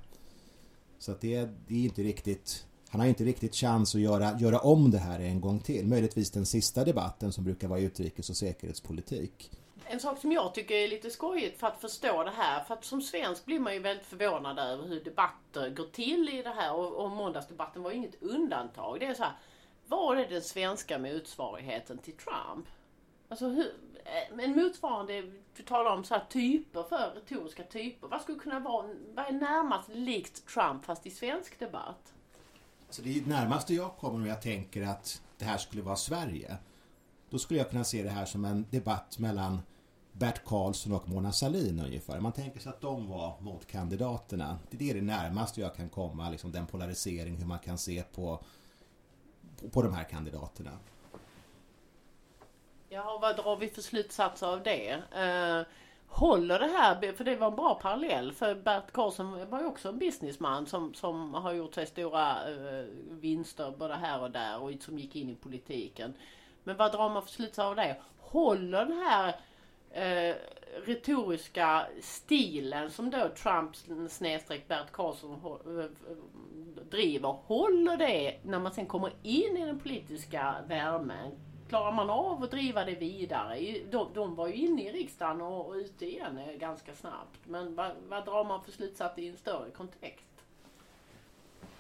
Så 1.00 1.12
att 1.12 1.22
det, 1.22 1.50
det 1.68 1.76
är 1.76 1.84
inte 1.84 2.04
riktigt 2.04 2.66
han 2.94 3.00
har 3.00 3.08
inte 3.08 3.24
riktigt 3.24 3.56
chans 3.56 3.96
att 3.96 4.02
göra, 4.02 4.38
göra 4.40 4.60
om 4.60 4.92
det 4.92 4.98
här 4.98 5.20
en 5.20 5.42
gång 5.42 5.60
till. 5.60 5.88
Möjligtvis 5.88 6.32
den 6.32 6.46
sista 6.46 6.84
debatten 6.84 7.32
som 7.32 7.44
brukar 7.44 7.68
vara 7.68 7.80
utrikes- 7.80 8.30
och 8.30 8.38
säkerhetspolitik. 8.38 9.52
En 9.86 10.00
sak 10.00 10.20
som 10.20 10.32
jag 10.32 10.54
tycker 10.54 10.76
är 10.76 10.88
lite 10.88 11.10
skojigt 11.10 11.60
för 11.60 11.68
att 11.68 11.82
förstå 11.82 12.24
det 12.24 12.32
här. 12.32 12.64
För 12.64 12.74
att 12.74 12.86
som 12.86 13.02
svensk 13.02 13.46
blir 13.46 13.60
man 13.60 13.74
ju 13.74 13.80
väldigt 13.80 14.06
förvånad 14.06 14.60
över 14.60 14.88
hur 14.88 15.04
debatter 15.04 15.70
går 15.70 15.86
till 15.86 16.30
i 16.30 16.42
det 16.42 16.50
här. 16.50 16.74
Och, 16.74 16.94
och 16.94 17.10
måndagsdebatten 17.10 17.84
var 17.84 17.92
ju 17.92 17.98
inget 17.98 18.22
undantag. 18.24 19.00
Det 19.00 19.06
är 19.06 19.14
så 19.14 19.24
här, 19.24 19.34
vad 19.88 20.20
är 20.20 20.30
den 20.30 20.42
svenska 20.42 21.00
motsvarigheten 21.00 21.98
till 21.98 22.14
Trump? 22.14 22.68
Alltså 23.30 23.48
hur, 23.48 23.74
eh, 24.06 24.46
en 24.46 24.56
motsvarande, 24.56 25.22
du 25.58 25.64
talar 25.64 25.92
om 25.92 26.04
så 26.04 26.14
här 26.14 26.26
typer 26.30 26.84
för 26.84 27.12
retoriska 27.16 27.64
typer. 27.64 28.08
Vad 28.08 28.22
skulle 28.22 28.40
kunna 28.40 28.60
vara, 28.60 28.88
vad 29.14 29.26
är 29.26 29.32
närmast 29.32 29.90
likt 29.90 30.48
Trump 30.48 30.86
fast 30.86 31.06
i 31.06 31.10
svensk 31.10 31.60
debatt? 31.60 32.14
Alltså 32.94 33.02
det 33.02 33.18
är 33.18 33.22
det 33.22 33.30
närmaste 33.30 33.74
jag 33.74 33.98
kommer 33.98 34.16
om 34.16 34.26
jag 34.26 34.42
tänker 34.42 34.82
att 34.82 35.22
det 35.38 35.46
här 35.46 35.58
skulle 35.58 35.82
vara 35.82 35.96
Sverige. 35.96 36.58
Då 37.30 37.40
skulle 37.40 37.60
jag 37.60 37.70
kunna 37.70 37.84
se 37.84 38.04
det 38.04 38.10
här 38.10 38.26
som 38.26 38.46
en 38.46 38.66
debatt 38.70 39.20
mellan 39.20 39.62
Bert 40.12 40.46
Karlsson 40.46 40.94
och 40.94 41.10
Mona 41.10 41.32
Sahlin 41.32 41.80
ungefär. 41.80 42.20
Man 42.20 42.32
tänker 42.32 42.60
sig 42.60 42.70
att 42.70 42.82
de 42.82 43.08
var 43.10 43.42
motkandidaterna. 43.42 44.60
Det 44.70 44.90
är 44.90 44.94
det 44.94 45.02
närmaste 45.02 45.62
jag 45.62 45.76
kan 45.76 45.90
komma, 45.90 46.30
liksom 46.30 46.52
den 46.52 46.68
polarisering, 46.68 47.36
hur 47.36 47.46
man 47.46 47.60
kan 47.60 47.78
se 47.78 48.04
på, 48.04 48.44
på, 49.60 49.70
på 49.70 49.82
de 49.82 49.94
här 49.94 50.04
kandidaterna. 50.04 50.72
Ja, 52.90 53.20
vad 53.22 53.36
drar 53.36 53.58
vi 53.58 53.70
för 53.70 53.82
slutsatser 53.82 54.48
av 54.48 54.64
det? 54.64 54.90
Eh, 55.16 55.66
Håller 56.16 56.60
det 56.60 56.68
här, 56.68 57.12
för 57.12 57.24
det 57.24 57.36
var 57.36 57.48
en 57.48 57.56
bra 57.56 57.76
parallell, 57.76 58.32
för 58.32 58.56
Bert 58.56 58.92
Karlsson 58.92 59.50
var 59.50 59.60
ju 59.60 59.66
också 59.66 59.90
en 59.90 59.98
businessman 59.98 60.66
som, 60.66 60.94
som 60.94 61.34
har 61.34 61.54
gjort 61.54 61.76
sig 61.76 61.86
stora 61.86 62.50
eh, 62.50 62.86
vinster 63.10 63.74
både 63.78 63.94
här 63.94 64.22
och 64.22 64.32
där 64.32 64.62
och 64.62 64.72
som 64.80 65.00
gick 65.00 65.16
in 65.16 65.30
i 65.30 65.36
politiken. 65.36 66.14
Men 66.64 66.78
vad 66.78 66.92
drar 66.92 67.10
man 67.10 67.22
för 67.22 67.30
slutsatser 67.30 67.70
av 67.70 67.76
det? 67.76 67.96
Håller 68.20 68.86
den 68.86 68.98
här 68.98 69.36
eh, 69.92 70.36
retoriska 70.86 71.86
stilen 72.02 72.92
som 72.92 73.10
då 73.10 73.30
Trump 73.30 73.76
snedstreck 74.10 74.68
Bert 74.68 74.92
Karlsson 74.92 75.32
eh, 75.34 75.86
driver, 76.90 77.30
håller 77.30 77.98
det 77.98 78.40
när 78.44 78.60
man 78.60 78.74
sen 78.74 78.86
kommer 78.86 79.14
in 79.24 79.58
i 79.58 79.66
den 79.66 79.80
politiska 79.80 80.56
värmen? 80.68 81.32
Klarar 81.70 81.92
man 81.92 82.10
av 82.10 82.44
att 82.44 82.52
driva 82.52 82.86
det 82.86 82.96
vidare? 82.96 83.60
De, 83.92 84.08
de 84.14 84.36
var 84.36 84.48
ju 84.48 84.54
inne 84.54 84.84
i 84.84 84.92
riksdagen 84.92 85.42
och, 85.42 85.68
och 85.68 85.74
ute 85.74 86.06
igen 86.06 86.38
eh, 86.38 86.60
ganska 86.60 86.94
snabbt. 86.94 87.40
Men 87.46 87.76
vad, 87.76 87.92
vad 88.10 88.26
drar 88.26 88.46
man 88.46 88.64
för 88.64 88.72
slutsats 88.72 89.20
i 89.20 89.28
en 89.28 89.38
större 89.38 89.70
kontext? 89.70 90.26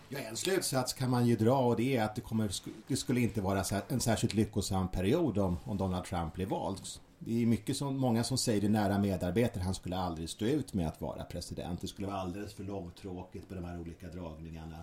Ja, 0.09 0.19
en 0.19 0.37
slutsats 0.37 0.93
kan 0.93 1.09
man 1.09 1.25
ju 1.25 1.35
dra 1.35 1.57
och 1.57 1.75
det 1.75 1.97
är 1.97 2.03
att 2.03 2.15
det, 2.15 2.21
kommer, 2.21 2.51
det 2.87 2.95
skulle 2.95 3.21
inte 3.21 3.41
vara 3.41 3.63
en 3.87 3.99
särskilt 3.99 4.33
lyckosam 4.33 4.87
period 4.87 5.37
om, 5.37 5.57
om 5.63 5.77
Donald 5.77 6.05
Trump 6.05 6.33
blir 6.33 6.45
vald. 6.45 6.81
Det 7.19 7.41
är 7.41 7.45
mycket 7.45 7.77
som, 7.77 7.97
många 7.97 8.23
som 8.23 8.37
säger 8.37 8.61
det 8.61 8.69
nära 8.69 8.99
medarbetare, 8.99 9.63
han 9.63 9.73
skulle 9.73 9.97
aldrig 9.97 10.29
stå 10.29 10.45
ut 10.45 10.73
med 10.73 10.87
att 10.87 11.01
vara 11.01 11.23
president. 11.23 11.81
Det 11.81 11.87
skulle 11.87 12.07
vara 12.07 12.17
alldeles 12.17 12.53
för 12.53 12.63
långtråkigt 12.63 13.49
med 13.49 13.57
de 13.57 13.65
här 13.65 13.79
olika 13.79 14.07
dragningarna. 14.07 14.77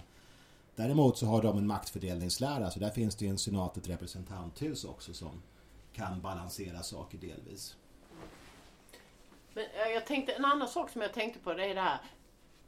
Däremot 0.76 1.18
så 1.18 1.26
har 1.26 1.42
de 1.42 1.58
en 1.58 1.66
maktfördelningslära, 1.66 2.70
så 2.70 2.80
där 2.80 2.90
finns 2.90 3.16
det 3.16 3.24
ju 3.24 3.30
en 3.30 3.38
senat, 3.38 3.76
ett 3.76 3.88
representanthus 3.88 4.84
också 4.84 5.14
som 5.14 5.42
kan 5.92 6.20
balansera 6.20 6.82
saker 6.82 7.18
delvis. 7.18 7.76
Men 9.54 9.64
eh, 9.64 9.92
jag 9.94 10.06
tänkte, 10.06 10.32
en 10.32 10.44
annan 10.44 10.68
sak 10.68 10.90
som 10.90 11.02
jag 11.02 11.12
tänkte 11.12 11.38
på 11.38 11.54
det 11.54 11.64
är 11.64 11.74
det 11.74 11.80
här. 11.80 11.98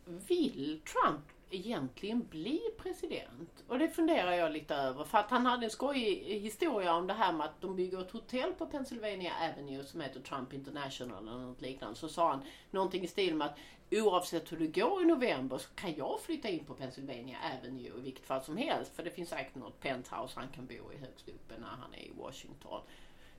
Vill 0.05 0.81
Trump 0.85 1.25
egentligen 1.51 2.27
bli 2.31 2.61
president? 2.79 3.65
Och 3.69 3.79
det 3.79 3.88
funderar 3.88 4.33
jag 4.33 4.53
lite 4.53 4.75
över. 4.75 5.05
För 5.05 5.19
att 5.19 5.31
han 5.31 5.47
hade 5.47 5.65
en 5.65 5.71
skojig 5.71 6.41
historia 6.41 6.95
om 6.95 7.07
det 7.07 7.15
här 7.15 7.33
med 7.33 7.47
att 7.47 7.61
de 7.61 7.77
bygger 7.77 8.01
ett 8.01 8.11
hotell 8.11 8.53
på 8.53 8.67
Pennsylvania 8.67 9.33
Avenue 9.41 9.85
som 9.85 10.01
heter 10.01 10.21
Trump 10.21 10.53
International 10.53 11.29
eller 11.29 11.38
något 11.38 11.61
liknande. 11.61 11.99
Så 11.99 12.09
sa 12.09 12.31
han 12.31 12.43
någonting 12.71 13.05
i 13.05 13.09
stil 13.09 13.35
med 13.35 13.47
att 13.47 13.57
oavsett 13.92 14.52
hur 14.52 14.59
det 14.59 14.66
går 14.66 15.02
i 15.02 15.07
november 15.07 15.59
så 15.59 15.68
kan 15.74 15.94
jag 15.96 16.20
flytta 16.20 16.48
in 16.48 16.64
på 16.64 16.74
Pennsylvania 16.74 17.37
Avenue 17.59 17.98
i 17.98 18.00
vilket 18.00 18.26
fall 18.26 18.42
som 18.42 18.57
helst. 18.57 18.96
För 18.96 19.02
det 19.02 19.11
finns 19.11 19.28
säkert 19.28 19.55
något 19.55 19.81
penthouse 19.81 20.40
han 20.40 20.48
kan 20.48 20.66
bo 20.66 20.92
i 20.92 20.96
högst 20.96 21.28
uppe 21.28 21.55
när 21.61 21.68
han 21.68 21.94
är 21.94 21.98
i 21.98 22.12
Washington. 22.18 22.81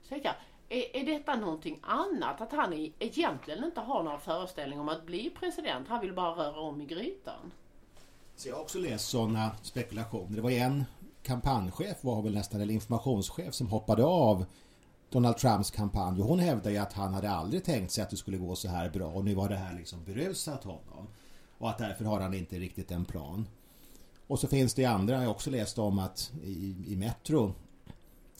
Så 0.04 0.16
jag, 0.24 0.36
är, 0.70 0.96
är 0.96 1.06
detta 1.06 1.36
någonting 1.36 1.80
annat? 1.82 2.42
Att 2.42 2.52
han 2.52 2.74
egentligen 3.00 3.64
inte 3.64 3.82
har 3.82 4.04
några 4.04 4.20
föreställningar 4.20 4.82
om 4.82 4.90
att 4.90 5.06
bli 5.06 5.30
president. 5.40 5.88
Han 5.88 6.02
vill 6.02 6.14
bara 6.14 6.32
röra 6.32 6.60
om 6.60 6.82
i 6.82 6.86
grytan. 6.86 7.52
Så 8.36 8.50
jag 8.50 8.56
har 8.56 8.62
också 8.62 8.80
läst 8.80 9.10
sådana 9.10 9.52
spekulationer. 9.62 10.36
Det 10.36 10.42
var 10.42 10.52
en 10.52 10.86
kampanjchef, 11.24 12.04
var 12.04 12.22
väl 12.22 12.34
nästan, 12.34 12.62
eller 12.62 12.74
informationschef 12.74 13.54
som 13.54 13.68
hoppade 13.68 14.06
av 14.06 14.46
Donald 15.14 15.38
Trumps 15.38 15.72
kampanj. 15.72 16.22
Och 16.22 16.28
hon 16.28 16.40
hävdar 16.40 16.72
ju 16.72 16.78
att 16.78 16.94
han 16.94 17.14
hade 17.14 17.30
aldrig 17.30 17.64
tänkt 17.64 17.92
sig 17.92 18.04
att 18.04 18.10
det 18.10 18.18
skulle 18.18 18.38
gå 18.38 18.56
så 18.56 18.68
här 18.68 18.90
bra. 18.90 19.08
Och 19.08 19.26
nu 19.26 19.36
var 19.36 19.50
det 19.50 19.56
här 19.56 19.74
liksom 19.74 20.04
berusat 20.06 20.64
honom. 20.64 21.08
Och 21.58 21.70
att 21.70 21.78
därför 21.78 22.06
har 22.06 22.20
han 22.20 22.34
inte 22.34 22.60
riktigt 22.60 22.92
en 22.92 23.06
plan. 23.06 23.48
Och 24.28 24.40
så 24.40 24.48
finns 24.48 24.74
det 24.74 24.86
andra, 24.86 25.16
jag 25.16 25.22
har 25.22 25.28
också 25.28 25.50
läst 25.50 25.80
om 25.80 26.00
att 26.00 26.32
i, 26.44 26.76
i 26.88 26.96
Metro 26.96 27.54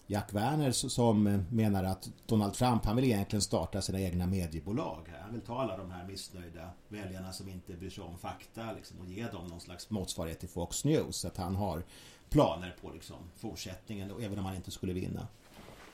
Jack 0.08 0.34
Werner 0.34 0.72
som 0.72 1.44
menar 1.50 1.84
att 1.84 2.10
Donald 2.26 2.54
Trump 2.54 2.86
han 2.86 2.96
vill 2.96 3.06
egentligen 3.06 3.42
starta 3.42 3.82
sina 3.82 4.00
egna 4.00 4.28
mediebolag. 4.28 5.14
Han 5.22 5.34
vill 5.34 5.42
ta 5.42 5.62
alla 5.62 5.78
de 5.78 5.92
här 5.92 6.08
missnöjda 6.08 6.70
väljarna 6.88 7.34
som 7.34 7.50
inte 7.50 7.74
bryr 7.74 7.90
sig 7.90 8.04
om 8.04 8.18
fakta 8.18 8.72
liksom, 8.76 9.00
och 9.00 9.06
ge 9.06 9.28
dem 9.28 9.48
någon 9.48 9.62
slags 9.62 9.90
motsvarighet 9.90 10.40
till 10.40 10.50
Fox 10.50 10.86
News. 10.86 11.16
Så 11.16 11.28
att 11.28 11.38
han 11.38 11.56
har 11.56 11.84
planer 12.30 12.76
på 12.82 12.92
liksom, 12.92 13.18
fortsättningen 13.36 14.10
då, 14.10 14.20
även 14.20 14.40
om 14.40 14.46
han 14.46 14.56
inte 14.56 14.72
skulle 14.72 14.94
vinna. 14.94 15.28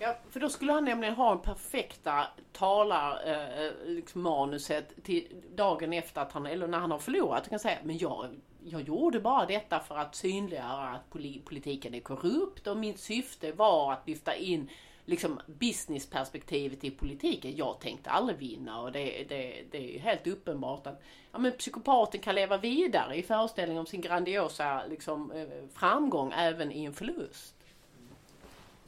Ja, 0.02 0.16
för 0.30 0.40
då 0.40 0.50
skulle 0.50 0.72
han 0.72 0.86
nämligen 0.86 1.16
ha 1.16 1.32
en 1.32 1.40
perfekta 1.40 2.28
talarmanuset 2.52 4.72
eh, 4.72 4.78
eh, 4.88 4.94
liksom 4.96 5.04
till 5.04 5.28
dagen 5.56 5.94
efter 5.94 6.22
att 6.22 6.32
han, 6.32 6.46
eller 6.46 6.68
när 6.68 6.80
han 6.80 6.92
har 6.92 7.00
förlorat. 7.00 7.42
Han 7.42 7.50
kan 7.50 7.60
säga, 7.60 7.78
men 7.84 7.98
jag, 7.98 8.28
jag 8.64 8.82
gjorde 8.82 9.20
bara 9.20 9.46
detta 9.46 9.80
för 9.80 9.98
att 9.98 10.16
synliggöra 10.16 10.90
att 10.90 11.10
politiken 11.46 11.94
är 11.94 12.00
korrupt 12.00 12.68
och 12.68 12.78
mitt 12.78 13.00
syfte 13.00 13.52
var 13.52 13.94
att 13.94 14.08
lyfta 14.08 14.36
in 14.36 14.70
liksom 15.06 15.40
businessperspektivet 15.46 16.84
i 16.84 16.92
politiken. 16.92 17.56
Jag 17.56 17.80
tänkte 17.80 18.10
aldrig 18.10 18.38
vinna 18.38 18.82
och 18.82 18.92
det, 18.92 19.26
det, 19.30 19.64
det 19.72 19.96
är 19.96 20.00
helt 20.00 20.28
uppenbart 20.28 20.88
att 20.88 21.02
ja, 21.32 21.40
men 21.40 21.52
psykopaten 21.52 22.22
kan 22.22 22.36
leva 22.36 22.58
vidare 22.58 23.16
i 23.16 23.24
föreställningen 23.24 23.80
om 23.80 23.86
sin 23.86 24.02
grandiosa 24.02 24.84
liksom, 24.90 25.32
eh, 25.32 25.48
framgång 25.74 26.34
även 26.36 26.72
i 26.72 26.84
en 26.84 26.94
förlust. 26.94 27.59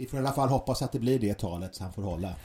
Vi 0.01 0.07
får 0.07 0.19
i 0.19 0.21
alla 0.21 0.31
fall 0.31 0.49
hoppas 0.49 0.81
att 0.81 0.91
det 0.91 0.99
blir 0.99 1.19
det 1.19 1.39
talet 1.39 1.75
så 1.75 1.83
han 1.83 1.93
får 1.93 2.01
hålla. 2.01 2.35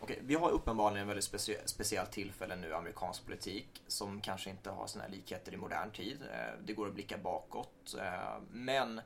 Okej, 0.00 0.18
vi 0.22 0.34
har 0.34 0.50
uppenbarligen 0.50 1.00
en 1.02 1.06
väldigt 1.06 1.24
specie 1.24 1.58
speciellt 1.64 2.10
tillfälle 2.10 2.56
nu 2.56 2.68
i 2.68 2.72
amerikansk 2.72 3.24
politik 3.24 3.82
som 3.86 4.20
kanske 4.20 4.50
inte 4.50 4.70
har 4.70 4.86
sina 4.86 5.06
likheter 5.06 5.54
i 5.54 5.56
modern 5.56 5.90
tid. 5.90 6.18
Eh, 6.22 6.64
det 6.64 6.72
går 6.72 6.86
att 6.86 6.94
blicka 6.94 7.18
bakåt. 7.18 7.94
Eh, 7.98 8.42
men 8.50 9.00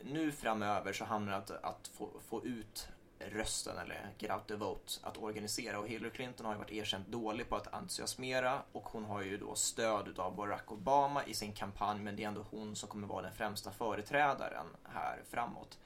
nu 0.00 0.32
framöver 0.32 0.92
så 0.92 1.04
handlar 1.04 1.32
det 1.32 1.36
om 1.38 1.42
att, 1.42 1.64
att 1.64 1.88
få, 1.88 2.10
få 2.28 2.44
ut 2.44 2.88
rösten 3.18 3.78
eller 3.78 4.10
get 4.18 4.30
out 4.30 4.46
the 4.46 4.54
vote 4.54 4.92
att 5.02 5.16
organisera 5.16 5.78
och 5.78 5.88
Hillary 5.88 6.10
Clinton 6.10 6.46
har 6.46 6.52
ju 6.52 6.58
varit 6.58 6.72
erkänt 6.72 7.08
dålig 7.08 7.48
på 7.48 7.56
att 7.56 7.74
entusiasmera 7.74 8.62
och 8.72 8.88
hon 8.88 9.04
har 9.04 9.22
ju 9.22 9.36
då 9.36 9.54
stöd 9.54 10.18
av 10.18 10.36
Barack 10.36 10.72
Obama 10.72 11.24
i 11.24 11.34
sin 11.34 11.52
kampanj 11.52 12.00
men 12.00 12.16
det 12.16 12.24
är 12.24 12.28
ändå 12.28 12.44
hon 12.50 12.76
som 12.76 12.88
kommer 12.88 13.06
vara 13.06 13.22
den 13.22 13.32
främsta 13.32 13.70
företrädaren 13.70 14.66
här 14.84 15.22
framåt. 15.30 15.78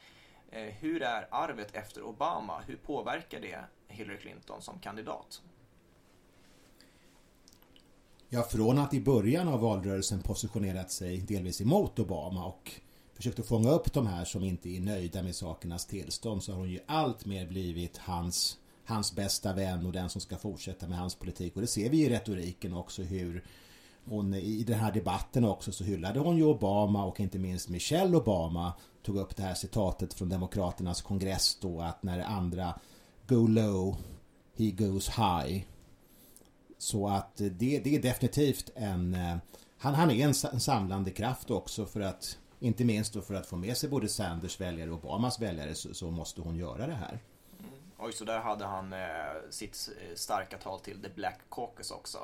Eh, 0.50 0.62
hur 0.62 1.02
är 1.02 1.28
arvet 1.30 1.74
efter 1.74 2.02
Obama? 2.02 2.60
Hur 2.66 2.76
påverkar 2.76 3.40
det 3.40 3.64
Hillary 3.88 4.18
Clinton 4.18 4.62
som 4.62 4.78
kandidat? 4.78 5.42
Ja, 8.28 8.42
från 8.42 8.78
att 8.78 8.94
i 8.94 9.00
början 9.00 9.48
av 9.48 9.60
valrörelsen 9.60 10.22
positionerat 10.22 10.90
sig 10.90 11.20
delvis 11.20 11.60
emot 11.60 11.98
Obama 11.98 12.46
och 12.46 12.80
försökt 13.22 13.40
att 13.40 13.46
fånga 13.46 13.70
upp 13.70 13.92
de 13.92 14.06
här 14.06 14.24
som 14.24 14.44
inte 14.44 14.68
är 14.68 14.80
nöjda 14.80 15.22
med 15.22 15.34
sakernas 15.34 15.86
tillstånd 15.86 16.42
så 16.42 16.52
har 16.52 16.58
hon 16.58 16.70
ju 16.70 16.80
allt 16.86 17.26
mer 17.26 17.46
blivit 17.46 17.98
hans, 17.98 18.58
hans 18.84 19.14
bästa 19.14 19.52
vän 19.52 19.86
och 19.86 19.92
den 19.92 20.08
som 20.08 20.20
ska 20.20 20.36
fortsätta 20.36 20.88
med 20.88 20.98
hans 20.98 21.14
politik. 21.14 21.54
Och 21.54 21.60
det 21.60 21.66
ser 21.66 21.90
vi 21.90 22.04
i 22.04 22.08
retoriken 22.08 22.74
också 22.74 23.02
hur 23.02 23.44
hon 24.04 24.34
i 24.34 24.64
den 24.64 24.78
här 24.78 24.92
debatten 24.92 25.44
också 25.44 25.72
så 25.72 25.84
hyllade 25.84 26.20
hon 26.20 26.36
ju 26.36 26.44
Obama 26.44 27.04
och 27.04 27.20
inte 27.20 27.38
minst 27.38 27.68
Michelle 27.68 28.16
Obama 28.16 28.72
tog 29.02 29.16
upp 29.16 29.36
det 29.36 29.42
här 29.42 29.54
citatet 29.54 30.14
från 30.14 30.28
Demokraternas 30.28 31.02
kongress 31.02 31.58
då 31.60 31.80
att 31.80 32.02
när 32.02 32.20
andra 32.20 32.78
go 33.26 33.46
low, 33.46 33.96
he 34.56 34.70
goes 34.70 35.08
high. 35.08 35.64
Så 36.78 37.08
att 37.08 37.40
eh, 37.40 37.46
det, 37.46 37.78
det 37.78 37.96
är 37.96 38.02
definitivt 38.02 38.70
en... 38.74 39.14
Eh, 39.14 39.36
han, 39.78 39.94
han 39.94 40.10
är 40.10 40.26
en 40.26 40.60
samlande 40.60 41.10
kraft 41.10 41.50
också 41.50 41.86
för 41.86 42.00
att 42.00 42.38
inte 42.62 42.84
minst 42.84 43.14
då 43.14 43.22
för 43.22 43.34
att 43.34 43.46
få 43.46 43.56
med 43.56 43.76
sig 43.76 43.88
både 43.88 44.08
Sanders 44.08 44.60
väljare 44.60 44.90
och 44.90 45.04
Obamas 45.04 45.40
väljare 45.40 45.74
så, 45.74 45.94
så 45.94 46.10
måste 46.10 46.40
hon 46.40 46.56
göra 46.56 46.86
det 46.86 46.94
här. 46.94 47.18
Mm. 47.58 47.70
Oj, 47.98 48.12
så 48.12 48.24
där 48.24 48.38
hade 48.38 48.64
han 48.64 48.92
eh, 48.92 49.08
sitt 49.50 49.90
eh, 50.00 50.14
starka 50.14 50.58
tal 50.58 50.80
till 50.80 51.02
The 51.02 51.08
Black 51.08 51.40
Caucus 51.50 51.90
också. 51.90 52.18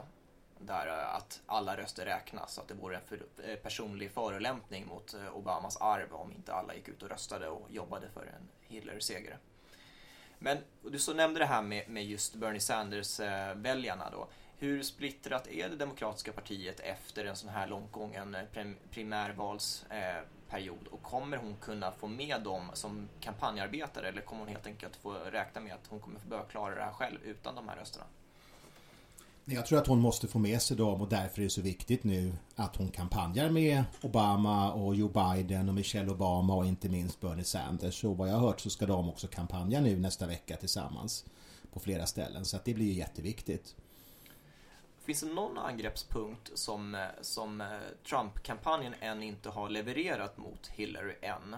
Där 0.58 0.86
eh, 0.86 1.14
att 1.14 1.40
alla 1.46 1.76
röster 1.76 2.04
räknas, 2.04 2.58
att 2.58 2.68
det 2.68 2.74
vore 2.74 2.96
en 2.96 3.02
för, 3.06 3.22
eh, 3.44 3.56
personlig 3.56 4.10
förolämpning 4.10 4.86
mot 4.86 5.14
eh, 5.14 5.36
Obamas 5.36 5.76
arv 5.76 6.12
om 6.12 6.32
inte 6.32 6.54
alla 6.54 6.74
gick 6.74 6.88
ut 6.88 7.02
och 7.02 7.08
röstade 7.08 7.48
och 7.48 7.70
jobbade 7.70 8.08
för 8.08 8.26
en 8.26 8.48
Hitler-seger. 8.68 9.38
Men 10.38 10.58
du 10.82 10.98
så 10.98 11.14
nämnde 11.14 11.40
det 11.40 11.46
här 11.46 11.62
med, 11.62 11.88
med 11.88 12.04
just 12.04 12.34
Bernie 12.34 12.60
Sanders-väljarna 12.60 14.04
eh, 14.04 14.12
då. 14.12 14.28
Hur 14.60 14.82
splittrat 14.82 15.46
är 15.46 15.68
det 15.68 15.76
demokratiska 15.76 16.32
partiet 16.32 16.80
efter 16.80 17.24
en 17.24 17.36
sån 17.36 17.48
här 17.48 17.68
långtgången 17.68 18.34
eh, 18.34 18.66
primärvalsperiod? 18.90 20.86
Och 20.90 21.02
kommer 21.02 21.36
hon 21.36 21.56
kunna 21.60 21.92
få 21.92 22.06
med 22.06 22.42
dem 22.44 22.70
som 22.74 23.08
kampanjarbetare 23.20 24.08
eller 24.08 24.22
kommer 24.22 24.40
hon 24.40 24.48
helt 24.48 24.66
enkelt 24.66 24.96
få 24.96 25.12
räkna 25.12 25.60
med 25.60 25.74
att 25.74 25.86
hon 25.88 26.00
kommer 26.00 26.20
få 26.20 26.28
börja 26.28 26.42
klara 26.42 26.74
det 26.74 26.82
här 26.82 26.92
själv 26.92 27.18
utan 27.24 27.54
de 27.54 27.68
här 27.68 27.76
rösterna? 27.76 28.04
Jag 29.44 29.66
tror 29.66 29.78
att 29.78 29.86
hon 29.86 30.00
måste 30.00 30.28
få 30.28 30.38
med 30.38 30.62
sig 30.62 30.76
dem 30.76 31.00
och 31.00 31.08
därför 31.08 31.40
är 31.40 31.44
det 31.44 31.50
så 31.50 31.62
viktigt 31.62 32.04
nu 32.04 32.32
att 32.54 32.76
hon 32.76 32.88
kampanjar 32.88 33.50
med 33.50 33.84
Obama 34.02 34.72
och 34.72 34.94
Joe 34.94 35.08
Biden 35.08 35.68
och 35.68 35.74
Michelle 35.74 36.10
Obama 36.10 36.54
och 36.54 36.66
inte 36.66 36.88
minst 36.88 37.20
Bernie 37.20 37.44
Sanders. 37.44 38.04
Och 38.04 38.16
vad 38.16 38.28
jag 38.28 38.34
har 38.34 38.46
hört 38.46 38.60
så 38.60 38.70
ska 38.70 38.86
de 38.86 39.08
också 39.08 39.26
kampanja 39.26 39.80
nu 39.80 39.96
nästa 39.96 40.26
vecka 40.26 40.56
tillsammans 40.56 41.24
på 41.72 41.80
flera 41.80 42.06
ställen. 42.06 42.44
Så 42.44 42.56
att 42.56 42.64
det 42.64 42.74
blir 42.74 42.92
jätteviktigt. 42.92 43.74
Finns 45.08 45.20
det 45.20 45.26
någon 45.26 45.58
angreppspunkt 45.58 46.50
som, 46.54 46.94
eh, 46.94 47.06
som 47.20 47.60
eh, 47.60 47.66
Trump-kampanjen 48.08 48.94
än 49.00 49.22
inte 49.22 49.50
har 49.50 49.68
levererat 49.68 50.36
mot 50.36 50.66
Hillary 50.66 51.14
än? 51.20 51.56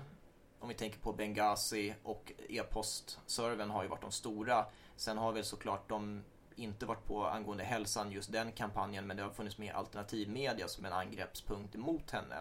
Om 0.58 0.68
vi 0.68 0.74
tänker 0.74 0.98
på 0.98 1.12
Benghazi 1.12 1.94
och 2.02 2.32
e-postserven 2.48 3.70
har 3.70 3.82
ju 3.82 3.88
varit 3.88 4.00
de 4.00 4.12
stora. 4.12 4.66
Sen 4.96 5.18
har 5.18 5.32
väl 5.32 5.44
såklart 5.44 5.88
de 5.88 6.24
inte 6.54 6.86
varit 6.86 7.04
på 7.04 7.26
angående 7.26 7.64
hälsan 7.64 8.12
just 8.12 8.32
den 8.32 8.52
kampanjen 8.52 9.06
men 9.06 9.16
det 9.16 9.22
har 9.22 9.30
funnits 9.30 9.58
med 9.58 9.74
alternativmedia 9.74 10.68
som 10.68 10.84
en 10.84 10.92
angreppspunkt 10.92 11.74
mot 11.74 12.10
henne. 12.10 12.36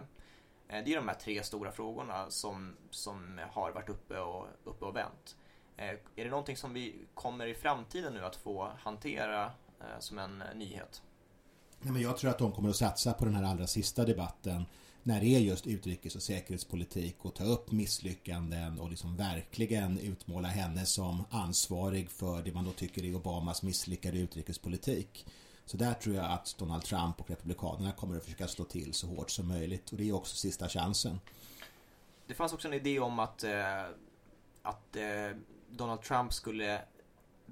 Eh, 0.68 0.84
det 0.86 0.94
är 0.94 0.96
de 0.96 1.08
här 1.08 1.16
tre 1.16 1.44
stora 1.44 1.72
frågorna 1.72 2.32
som, 2.32 2.76
som 2.90 3.42
har 3.52 3.72
varit 3.72 3.90
uppe 3.90 4.20
och, 4.20 4.48
uppe 4.64 4.86
och 4.86 4.96
vänt. 4.96 5.36
Är 5.78 6.00
det 6.16 6.30
någonting 6.30 6.58
som 6.58 6.74
vi 6.74 6.96
kommer 7.14 7.48
i 7.48 7.54
framtiden 7.54 8.14
nu 8.14 8.26
att 8.26 8.36
få 8.36 8.72
hantera 8.84 9.52
som 10.00 10.20
en 10.20 10.42
eh, 10.42 10.56
nyhet. 10.56 11.02
Nej, 11.82 11.94
men 11.94 12.02
jag 12.02 12.18
tror 12.18 12.32
att 12.32 12.40
de 12.40 12.52
kommer 12.52 12.70
att 12.70 12.76
satsa 12.76 13.14
på 13.14 13.26
den 13.26 13.36
här 13.36 13.44
allra 13.44 13.68
sista 13.68 14.06
debatten 14.06 14.66
när 15.04 15.20
det 15.20 15.26
är 15.26 15.40
just 15.40 15.66
utrikes- 15.66 16.16
och 16.16 16.24
säkerhetspolitik 16.24 17.26
och 17.26 17.36
ta 17.36 17.44
upp 17.44 17.72
misslyckanden 17.72 18.80
och 18.80 18.90
liksom 18.90 19.16
verkligen 19.16 20.00
utmåla 20.00 20.48
henne 20.48 20.86
som 20.86 21.24
ansvarig 21.30 22.10
för 22.10 22.42
det 22.42 22.52
man 22.52 22.66
då 22.66 22.72
tycker 22.72 23.06
är 23.06 23.16
Obamas 23.16 23.64
misslyckade 23.64 24.20
utrikespolitik. 24.20 25.26
Så 25.66 25.78
där 25.78 25.94
tror 25.94 26.16
jag 26.16 26.26
att 26.26 26.56
Donald 26.58 26.84
Trump 26.84 27.20
och 27.20 27.30
Republikanerna 27.30 27.92
kommer 27.92 28.18
att 28.18 28.24
försöka 28.24 28.48
slå 28.48 28.66
till 28.66 28.94
så 28.94 29.08
hårt 29.08 29.30
som 29.30 29.48
möjligt 29.48 29.92
och 29.92 29.98
det 29.98 30.10
är 30.10 30.14
också 30.14 30.36
sista 30.36 30.70
chansen. 30.70 31.20
Det 32.28 32.34
fanns 32.34 32.54
också 32.54 32.68
en 32.68 32.74
idé 32.74 33.00
om 33.00 33.20
att, 33.20 33.44
eh, 33.44 33.84
att 34.62 34.96
eh, 34.96 35.38
Donald 35.70 36.02
Trump 36.02 36.34
skulle 36.34 36.82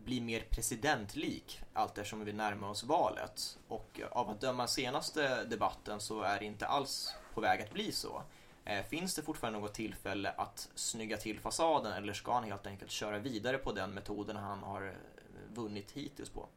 bli 0.06 0.22
mer 0.22 0.40
presidentlik 0.50 1.60
allt 1.74 1.98
eftersom 1.98 2.26
vi 2.26 2.34
närmar 2.34 2.70
oss 2.70 2.84
valet. 2.84 3.58
Och 3.68 4.02
av 4.12 4.30
att 4.30 4.42
döma 4.42 4.68
senaste 4.68 5.44
debatten 5.44 6.00
så 6.00 6.22
är 6.22 6.40
det 6.40 6.46
inte 6.46 6.68
alls 6.68 7.14
på 7.34 7.42
väg 7.42 7.62
att 7.62 7.74
bli 7.74 7.92
så. 7.92 8.22
Eh, 8.66 8.86
finns 8.90 9.16
det 9.16 9.22
fortfarande 9.22 9.60
något 9.60 9.74
tillfälle 9.74 10.30
att 10.30 10.70
snygga 10.76 11.18
till 11.18 11.40
fasaden 11.40 11.94
eller 11.94 12.14
ska 12.14 12.34
han 12.34 12.44
helt 12.44 12.68
enkelt 12.68 12.92
köra 12.92 13.20
vidare 13.20 13.58
på 13.58 13.72
den 13.72 13.92
metoden 13.92 14.36
han 14.36 14.64
har 14.64 14.88
eh, 14.88 14.94
vunnit 15.56 15.92
hittills 15.92 16.30
på? 16.30 16.48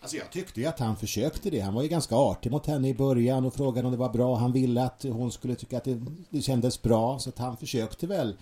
Alltså 0.00 0.16
jag 0.16 0.30
tyckte 0.30 0.60
ju 0.60 0.66
att 0.66 0.78
han 0.78 0.96
försökte 0.96 1.50
det. 1.50 1.60
Han 1.60 1.74
var 1.74 1.82
ju 1.82 1.88
ganska 1.88 2.14
artig 2.14 2.52
mot 2.52 2.66
henne 2.66 2.88
i 2.88 2.94
början 2.94 3.44
och 3.44 3.54
frågade 3.54 3.86
om 3.86 3.92
det 3.92 3.98
var 3.98 4.08
bra. 4.08 4.36
Han 4.36 4.52
ville 4.52 4.82
att 4.82 5.02
hon 5.02 5.32
skulle 5.32 5.54
tycka 5.54 5.76
att 5.76 5.84
det, 5.84 6.02
det 6.30 6.42
kändes 6.42 6.82
bra. 6.82 7.18
Så 7.18 7.28
att 7.28 7.38
han 7.38 7.56
försökte 7.56 8.06
väl 8.06 8.36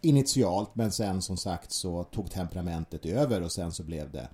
initialt 0.00 0.74
men 0.74 0.92
sen 0.92 1.22
som 1.22 1.36
sagt 1.36 1.72
så 1.72 2.04
tog 2.04 2.30
temperamentet 2.30 3.06
över 3.06 3.42
och 3.42 3.52
sen 3.52 3.72
så 3.72 3.82
blev 3.82 4.10
det 4.10 4.28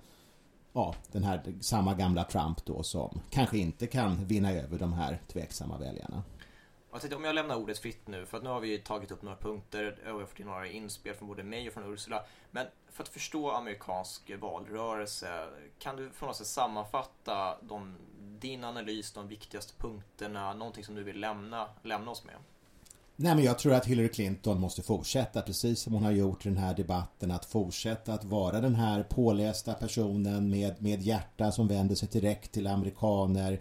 ja, 0.73 0.95
den 1.11 1.23
här 1.23 1.41
samma 1.61 1.93
gamla 1.93 2.23
Trump 2.23 2.65
då 2.65 2.83
som 2.83 3.21
kanske 3.29 3.57
inte 3.57 3.87
kan 3.87 4.25
vinna 4.25 4.51
över 4.51 4.79
de 4.79 4.93
här 4.93 5.21
tveksamma 5.27 5.77
väljarna. 5.77 6.23
Jag 6.91 7.01
tänkte, 7.01 7.15
om 7.15 7.23
jag 7.23 7.35
lämnar 7.35 7.55
ordet 7.55 7.79
fritt 7.79 8.07
nu, 8.07 8.25
för 8.25 8.37
att 8.37 8.43
nu 8.43 8.49
har 8.49 8.59
vi 8.59 8.77
tagit 8.77 9.11
upp 9.11 9.21
några 9.21 9.37
punkter 9.37 9.99
och 10.03 10.09
jag 10.09 10.13
har 10.13 10.25
fått 10.25 10.39
några 10.39 10.67
inspel 10.67 11.15
från 11.15 11.27
både 11.27 11.43
mig 11.43 11.67
och 11.67 11.73
från 11.73 11.93
Ursula. 11.93 12.25
Men 12.51 12.65
för 12.91 13.03
att 13.03 13.09
förstå 13.09 13.51
amerikansk 13.51 14.31
valrörelse, 14.39 15.47
kan 15.79 15.95
du 15.95 16.09
från 16.09 16.29
oss 16.29 16.45
sammanfatta 16.45 17.57
de, 17.61 17.95
din 18.39 18.63
analys, 18.63 19.11
de 19.11 19.27
viktigaste 19.27 19.73
punkterna, 19.77 20.53
någonting 20.53 20.83
som 20.83 20.95
du 20.95 21.03
vill 21.03 21.19
lämna, 21.19 21.69
lämna 21.83 22.11
oss 22.11 22.25
med? 22.25 22.35
Nej 23.19 23.35
men 23.35 23.43
jag 23.43 23.59
tror 23.59 23.73
att 23.73 23.85
Hillary 23.85 24.09
Clinton 24.09 24.59
måste 24.59 24.81
fortsätta 24.81 25.41
precis 25.41 25.79
som 25.79 25.93
hon 25.93 26.03
har 26.03 26.11
gjort 26.11 26.45
i 26.45 26.49
den 26.49 26.57
här 26.57 26.75
debatten 26.75 27.31
att 27.31 27.45
fortsätta 27.45 28.13
att 28.13 28.23
vara 28.23 28.61
den 28.61 28.75
här 28.75 29.03
pålästa 29.03 29.73
personen 29.73 30.49
med, 30.49 30.81
med 30.81 31.01
hjärta 31.01 31.51
som 31.51 31.67
vänder 31.67 31.95
sig 31.95 32.09
direkt 32.11 32.51
till 32.51 32.67
amerikaner 32.67 33.59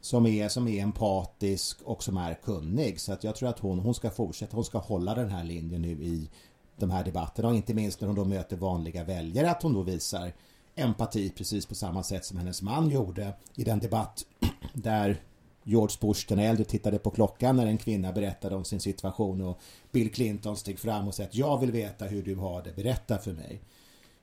som 0.00 0.26
är, 0.26 0.48
som 0.48 0.68
är 0.68 0.82
empatisk 0.82 1.82
och 1.82 2.02
som 2.02 2.16
är 2.16 2.34
kunnig. 2.34 3.00
Så 3.00 3.12
att 3.12 3.24
jag 3.24 3.36
tror 3.36 3.48
att 3.48 3.58
hon, 3.58 3.78
hon 3.78 3.94
ska 3.94 4.10
fortsätta, 4.10 4.56
hon 4.56 4.64
ska 4.64 4.78
hålla 4.78 5.14
den 5.14 5.30
här 5.30 5.44
linjen 5.44 5.82
nu 5.82 5.90
i 5.90 6.30
de 6.76 6.90
här 6.90 7.04
debatterna 7.04 7.48
och 7.48 7.54
inte 7.54 7.74
minst 7.74 8.00
när 8.00 8.08
hon 8.08 8.16
då 8.16 8.24
möter 8.24 8.56
vanliga 8.56 9.04
väljare 9.04 9.50
att 9.50 9.62
hon 9.62 9.74
då 9.74 9.82
visar 9.82 10.32
empati 10.74 11.30
precis 11.30 11.66
på 11.66 11.74
samma 11.74 12.02
sätt 12.02 12.24
som 12.24 12.38
hennes 12.38 12.62
man 12.62 12.90
gjorde 12.90 13.32
i 13.54 13.64
den 13.64 13.78
debatt 13.78 14.24
där 14.72 15.20
George 15.68 15.96
Bush 16.00 16.28
den 16.28 16.38
äldre 16.38 16.64
tittade 16.64 16.98
på 16.98 17.10
klockan 17.10 17.56
när 17.56 17.66
en 17.66 17.78
kvinna 17.78 18.12
berättade 18.12 18.56
om 18.56 18.64
sin 18.64 18.80
situation 18.80 19.40
och 19.40 19.60
Bill 19.90 20.12
Clinton 20.12 20.56
steg 20.56 20.78
fram 20.78 21.08
och 21.08 21.14
sa 21.14 21.22
att 21.22 21.34
jag 21.34 21.60
vill 21.60 21.72
veta 21.72 22.04
hur 22.04 22.22
du 22.22 22.34
har 22.34 22.62
det, 22.62 22.76
berätta 22.76 23.18
för 23.18 23.32
mig. 23.32 23.60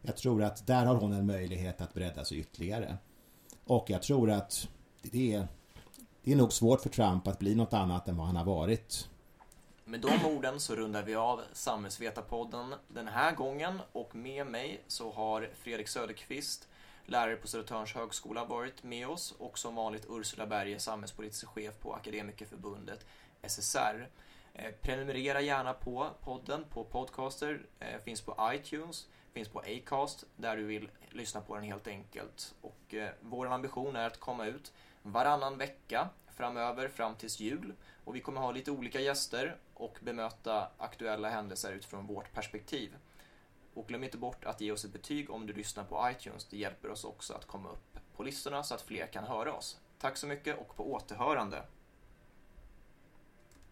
Jag 0.01 0.17
tror 0.17 0.43
att 0.43 0.67
där 0.67 0.86
har 0.86 0.95
hon 0.95 1.13
en 1.13 1.25
möjlighet 1.25 1.81
att 1.81 1.93
bredda 1.93 2.25
sig 2.25 2.39
ytterligare. 2.39 2.97
Och 3.65 3.89
jag 3.89 4.01
tror 4.01 4.31
att 4.31 4.67
det 5.01 5.34
är, 5.34 5.47
det 6.23 6.31
är 6.31 6.36
nog 6.36 6.53
svårt 6.53 6.81
för 6.81 6.89
Trump 6.89 7.27
att 7.27 7.39
bli 7.39 7.55
något 7.55 7.73
annat 7.73 8.08
än 8.08 8.17
vad 8.17 8.27
han 8.27 8.36
har 8.36 8.45
varit. 8.45 9.10
Med 9.86 9.99
de 9.99 10.25
orden 10.25 10.60
så 10.60 10.75
rundar 10.75 11.03
vi 11.03 11.15
av 11.15 11.41
Samhällsvetarpodden 11.53 12.73
den 12.88 13.08
här 13.08 13.36
gången 13.36 13.79
och 13.91 14.15
med 14.15 14.47
mig 14.47 14.84
så 14.88 15.12
har 15.12 15.49
Fredrik 15.55 15.88
Söderqvist, 15.88 16.67
lärare 17.05 17.35
på 17.35 17.47
Södertörns 17.47 17.93
högskola, 17.93 18.45
varit 18.45 18.83
med 18.83 19.07
oss 19.07 19.31
och 19.31 19.59
som 19.59 19.75
vanligt 19.75 20.05
Ursula 20.09 20.45
Berge, 20.45 20.79
samhällspolitisk 20.79 21.47
chef 21.47 21.79
på 21.79 21.93
Akademikerförbundet 21.93 23.05
SSR. 23.41 24.09
Eh, 24.53 24.71
prenumerera 24.81 25.41
gärna 25.41 25.73
på 25.73 26.09
podden 26.23 26.65
på 26.69 26.83
Podcaster, 26.83 27.61
eh, 27.79 28.01
finns 28.03 28.21
på 28.21 28.51
iTunes, 28.53 29.07
finns 29.33 29.47
på 29.47 29.59
Acast 29.59 30.23
där 30.35 30.57
du 30.57 30.63
vill 30.63 30.89
lyssna 31.09 31.41
på 31.41 31.55
den 31.55 31.63
helt 31.63 31.87
enkelt. 31.87 32.55
Och 32.61 32.93
eh, 32.93 33.09
vår 33.21 33.47
ambition 33.47 33.95
är 33.95 34.07
att 34.07 34.19
komma 34.19 34.45
ut 34.45 34.73
varannan 35.01 35.57
vecka 35.57 36.09
framöver 36.35 36.87
fram 36.87 37.15
tills 37.15 37.39
jul 37.39 37.73
och 38.03 38.15
vi 38.15 38.19
kommer 38.19 38.41
ha 38.41 38.51
lite 38.51 38.71
olika 38.71 38.99
gäster 38.99 39.57
och 39.73 39.97
bemöta 40.01 40.67
aktuella 40.77 41.29
händelser 41.29 41.71
utifrån 41.71 42.07
vårt 42.07 42.33
perspektiv. 42.33 42.95
Och 43.75 43.88
glöm 43.88 44.03
inte 44.03 44.17
bort 44.17 44.45
att 44.45 44.61
ge 44.61 44.71
oss 44.71 44.85
ett 44.85 44.93
betyg 44.93 45.29
om 45.29 45.47
du 45.47 45.53
lyssnar 45.53 45.83
på 45.83 46.09
iTunes. 46.11 46.45
Det 46.45 46.57
hjälper 46.57 46.89
oss 46.89 47.03
också 47.03 47.33
att 47.33 47.45
komma 47.45 47.69
upp 47.69 47.99
på 48.15 48.23
listorna 48.23 48.63
så 48.63 48.75
att 48.75 48.81
fler 48.81 49.07
kan 49.07 49.23
höra 49.23 49.53
oss. 49.53 49.79
Tack 49.99 50.17
så 50.17 50.27
mycket 50.27 50.59
och 50.59 50.75
på 50.75 50.93
återhörande. 50.93 51.63